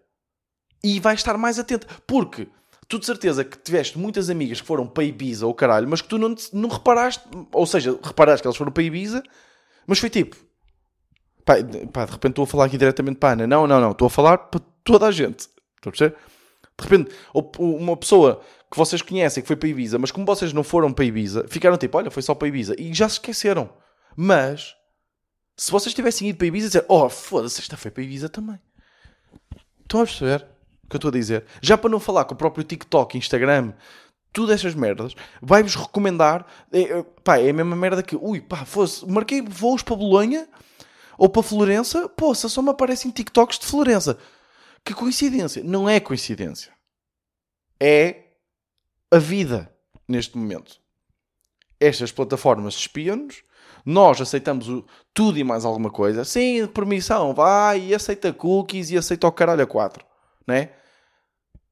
e 0.82 0.98
vais 0.98 1.20
estar 1.20 1.36
mais 1.36 1.60
atento. 1.60 1.86
Porque 2.06 2.48
tu 2.90 2.98
de 2.98 3.07
certeza 3.07 3.44
que 3.44 3.57
tiveste 3.57 3.96
muitas 3.96 4.29
amigas 4.29 4.61
que 4.61 4.66
foram 4.66 4.85
para 4.85 5.05
Ibiza 5.05 5.46
ou 5.46 5.55
caralho, 5.55 5.88
mas 5.88 6.03
que 6.03 6.09
tu 6.09 6.18
não, 6.18 6.35
não 6.53 6.68
reparaste, 6.68 7.22
ou 7.53 7.64
seja, 7.64 7.96
reparaste 8.03 8.42
que 8.42 8.48
elas 8.48 8.57
foram 8.57 8.72
para 8.72 8.83
Ibiza, 8.83 9.22
mas 9.87 10.00
foi 10.00 10.11
tipo, 10.11 10.37
pá, 11.44 11.55
pá, 11.92 12.05
de 12.05 12.12
repente 12.12 12.33
estou 12.33 12.42
a 12.42 12.46
falar 12.48 12.64
aqui 12.64 12.76
diretamente 12.76 13.18
para 13.18 13.29
a 13.29 13.33
Ana, 13.35 13.46
não, 13.46 13.64
não, 13.64 13.81
não, 13.81 13.92
estou 13.92 14.07
a 14.07 14.11
falar 14.11 14.38
para 14.38 14.61
toda 14.83 15.07
a 15.07 15.12
gente, 15.12 15.38
estou 15.76 15.88
a 15.88 15.92
perceber? 15.92 16.16
De 16.76 16.83
repente, 16.83 17.14
uma 17.59 17.96
pessoa 17.96 18.40
que 18.68 18.76
vocês 18.76 19.03
conhecem 19.03 19.40
que 19.40 19.46
foi 19.46 19.57
para 19.57 19.68
Ibiza, 19.68 19.96
mas 19.96 20.11
como 20.11 20.26
vocês 20.26 20.53
não 20.53 20.64
foram 20.64 20.92
para 20.92 21.05
Ibiza, 21.05 21.46
ficaram 21.48 21.76
tipo, 21.76 21.96
olha, 21.96 22.11
foi 22.11 22.24
só 22.24 22.35
para 22.35 22.48
Ibiza, 22.48 22.74
e 22.76 22.92
já 22.92 23.09
se 23.09 23.16
esqueceram. 23.16 23.70
Mas, 24.16 24.74
se 25.57 25.70
vocês 25.70 25.94
tivessem 25.94 26.29
ido 26.29 26.38
para 26.38 26.48
Ibiza, 26.48 26.66
dizer, 26.66 26.85
oh, 26.88 27.09
foda-se, 27.09 27.61
esta 27.61 27.76
foi 27.76 27.92
para 27.92 28.03
Ibiza 28.03 28.29
também. 28.29 28.59
Estão 29.83 30.00
a 30.00 30.05
perceber? 30.05 30.59
Que 30.90 30.96
eu 30.96 30.98
estou 30.98 31.09
a 31.09 31.12
dizer. 31.12 31.44
Já 31.62 31.79
para 31.79 31.88
não 31.88 32.00
falar 32.00 32.24
com 32.24 32.35
o 32.35 32.37
próprio 32.37 32.64
TikTok, 32.64 33.16
Instagram, 33.16 33.72
tudo 34.33 34.53
essas 34.53 34.74
merdas, 34.74 35.14
vai-vos 35.40 35.76
recomendar. 35.76 36.44
É, 36.72 36.81
é, 36.83 37.03
pá, 37.22 37.38
é 37.38 37.50
a 37.50 37.53
mesma 37.53 37.76
merda 37.76 38.03
que, 38.03 38.16
ui, 38.16 38.40
pá, 38.40 38.64
fosse, 38.64 39.09
marquei 39.09 39.40
voos 39.40 39.83
para 39.83 39.96
Bolonha 39.96 40.48
ou 41.16 41.29
para 41.29 41.42
Florença, 41.42 42.09
poça, 42.09 42.48
só 42.48 42.61
me 42.61 42.70
aparecem 42.70 43.11
TikToks 43.11 43.59
de 43.59 43.66
Florença. 43.66 44.18
Que 44.85 44.92
coincidência. 44.92 45.62
Não 45.62 45.88
é 45.88 46.00
coincidência. 46.00 46.72
É 47.81 48.24
a 49.11 49.18
vida 49.18 49.72
neste 50.09 50.37
momento. 50.37 50.81
Estas 51.79 52.11
plataformas 52.11 52.74
espiam-nos, 52.74 53.42
nós 53.85 54.20
aceitamos 54.20 54.68
o, 54.68 54.85
tudo 55.14 55.38
e 55.38 55.44
mais 55.44 55.64
alguma 55.64 55.90
coisa. 55.90 56.24
Sim, 56.24 56.66
permissão, 56.66 57.33
vai 57.33 57.81
e 57.81 57.94
aceita 57.94 58.33
cookies 58.33 58.90
e 58.90 58.98
aceita 58.98 59.26
o 59.26 59.33
caralho 59.33 59.62
a 59.62 59.66
4, 59.66 60.05
né? 60.46 60.70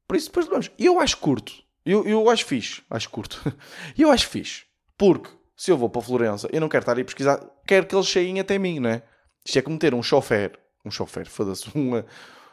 Por 0.09 0.17
isso 0.17 0.29
depois 0.29 0.47
vamos. 0.47 0.71
Eu 0.79 0.99
acho 0.99 1.19
curto. 1.19 1.53
Eu, 1.85 2.05
eu 2.07 2.29
acho 2.31 2.47
fixe. 2.47 2.83
Acho 2.89 3.11
curto. 3.11 3.41
eu 3.97 4.11
acho 4.11 4.27
fixe. 4.27 4.65
Porque 4.97 5.31
se 5.55 5.71
eu 5.71 5.77
vou 5.77 5.91
para 5.91 6.01
Florença, 6.01 6.49
eu 6.51 6.61
não 6.61 6.69
quero 6.69 6.83
estar 6.83 6.97
aí 6.97 7.03
a 7.03 7.05
pesquisar. 7.05 7.41
Quero 7.67 7.87
que 7.87 7.95
eles 7.95 8.07
cheguem 8.07 8.41
até 8.41 8.59
mim, 8.59 8.81
não 8.81 8.89
é? 8.89 9.03
Isto 9.45 9.59
é 9.59 9.63
como 9.63 9.79
ter 9.79 9.95
um 9.95 10.03
chofer. 10.03 10.59
Um 10.85 10.91
chofer, 10.91 11.29
foda-se. 11.29 11.67
Uma... 11.77 12.07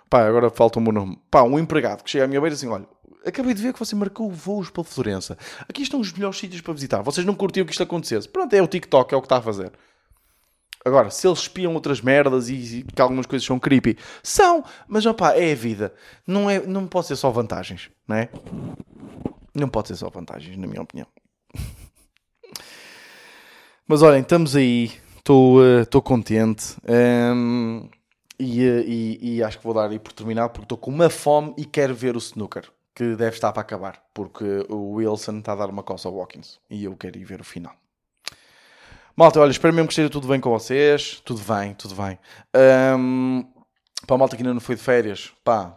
Pá, 0.09 0.27
agora 0.27 0.49
falta 0.49 0.79
o 0.79 0.81
meu 0.81 0.91
nome. 0.91 1.17
Pá, 1.31 1.43
um 1.43 1.57
empregado 1.57 2.03
que 2.03 2.09
chega 2.09 2.25
à 2.25 2.27
minha 2.27 2.41
beira 2.41 2.53
assim: 2.53 2.67
olha, 2.67 2.87
acabei 3.25 3.53
de 3.53 3.63
ver 3.63 3.73
que 3.73 3.79
você 3.79 3.95
marcou 3.95 4.29
voos 4.29 4.69
para 4.69 4.83
Florença. 4.83 5.37
Aqui 5.67 5.81
estão 5.81 5.99
os 5.99 6.11
melhores 6.11 6.37
sítios 6.37 6.61
para 6.61 6.73
visitar. 6.73 7.01
Vocês 7.01 7.25
não 7.25 7.35
curtiam 7.35 7.65
que 7.65 7.71
isto 7.71 7.83
acontecesse. 7.83 8.27
Pronto, 8.27 8.53
é 8.53 8.61
o 8.61 8.67
TikTok, 8.67 9.13
é 9.13 9.17
o 9.17 9.21
que 9.21 9.25
está 9.25 9.37
a 9.37 9.41
fazer. 9.41 9.71
Agora, 10.85 11.09
se 11.09 11.27
eles 11.27 11.39
espiam 11.39 11.73
outras 11.73 11.99
merdas 11.99 12.47
e, 12.47 12.53
e 12.53 12.83
que 12.83 13.01
algumas 13.01 13.25
coisas 13.25 13.43
são 13.43 13.57
creepy, 13.57 13.97
são, 14.21 14.63
mas 14.87 15.03
opá, 15.07 15.33
é 15.33 15.51
a 15.51 15.55
vida. 15.55 15.91
Não, 16.27 16.47
é, 16.47 16.59
não 16.59 16.85
pode 16.85 17.07
ser 17.07 17.15
só 17.15 17.31
vantagens, 17.31 17.89
não 18.07 18.15
é? 18.15 18.29
Não 19.51 19.67
pode 19.67 19.87
ser 19.87 19.95
só 19.95 20.07
vantagens, 20.11 20.55
na 20.55 20.67
minha 20.67 20.83
opinião. 20.83 21.07
mas 23.87 24.03
olhem, 24.03 24.21
estamos 24.21 24.55
aí, 24.55 24.91
estou 25.17 25.57
uh, 25.59 26.01
contente. 26.03 26.75
Um, 26.87 27.89
e, 28.37 28.63
eh, 28.63 28.83
e, 28.85 29.37
e, 29.37 29.43
acho 29.43 29.57
que 29.57 29.63
vou 29.63 29.73
dar 29.73 29.89
aí 29.89 29.97
por 29.97 30.13
terminado 30.13 30.51
porque 30.51 30.65
estou 30.65 30.77
com 30.77 30.91
uma 30.91 31.09
fome 31.09 31.53
e 31.57 31.65
quero 31.65 31.95
ver 31.95 32.15
o 32.15 32.19
snooker 32.19 32.69
que 32.93 33.15
deve 33.15 33.35
estar 33.35 33.51
para 33.53 33.61
acabar 33.61 34.03
porque 34.13 34.65
o 34.69 34.95
Wilson 34.95 35.39
está 35.39 35.53
a 35.53 35.55
dar 35.55 35.69
uma 35.69 35.83
coça 35.83 36.09
ao 36.09 36.15
Watkins 36.17 36.59
e 36.69 36.83
eu 36.83 36.95
quero 36.97 37.17
ir 37.17 37.23
ver 37.23 37.39
o 37.39 37.45
final. 37.45 37.73
Malta, 39.17 39.39
olha, 39.39 39.51
espero 39.51 39.73
mesmo 39.73 39.87
que 39.87 39.93
esteja 39.93 40.09
tudo 40.09 40.27
bem 40.27 40.41
com 40.41 40.49
vocês. 40.49 41.21
Tudo 41.23 41.41
bem, 41.41 41.73
tudo 41.73 41.95
bem. 41.95 42.19
Um, 42.97 43.45
para 44.05 44.15
a 44.15 44.17
malta 44.19 44.35
que 44.35 44.43
ainda 44.43 44.53
não 44.53 44.59
foi 44.59 44.75
de 44.75 44.81
férias, 44.81 45.31
pá, 45.41 45.73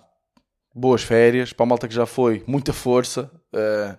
boas 0.75 1.03
férias. 1.05 1.53
Para 1.53 1.65
a 1.65 1.69
malta 1.69 1.87
que 1.87 1.95
já 1.95 2.05
foi, 2.05 2.43
muita 2.49 2.73
força. 2.73 3.31
Uh, 3.55 3.97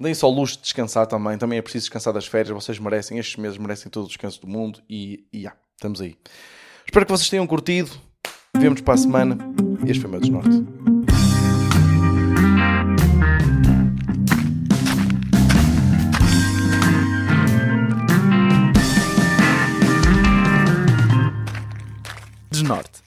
deem 0.00 0.14
só 0.14 0.28
luxo 0.28 0.56
de 0.56 0.62
descansar 0.62 1.06
também. 1.06 1.38
Também 1.38 1.60
é 1.60 1.62
preciso 1.62 1.84
descansar 1.84 2.12
das 2.12 2.26
férias. 2.26 2.52
Vocês 2.52 2.78
merecem, 2.80 3.18
estes 3.18 3.36
meses 3.36 3.56
merecem 3.56 3.88
todo 3.88 4.04
o 4.04 4.08
descanso 4.08 4.40
do 4.40 4.48
mundo. 4.48 4.80
E, 4.90 5.28
e 5.32 5.38
yeah, 5.38 5.56
estamos 5.76 6.00
aí. 6.00 6.16
Espero 6.84 7.06
que 7.06 7.12
vocês 7.12 7.30
tenham 7.30 7.46
curtido. 7.46 7.92
Vemos 8.56 8.80
para 8.80 8.94
a 8.94 8.98
semana. 8.98 9.38
Este 9.86 10.00
foi 10.00 10.08
o 10.08 10.10
meu 10.10 10.20
desnorte. 10.20 10.91
Desnorte. 22.62 23.00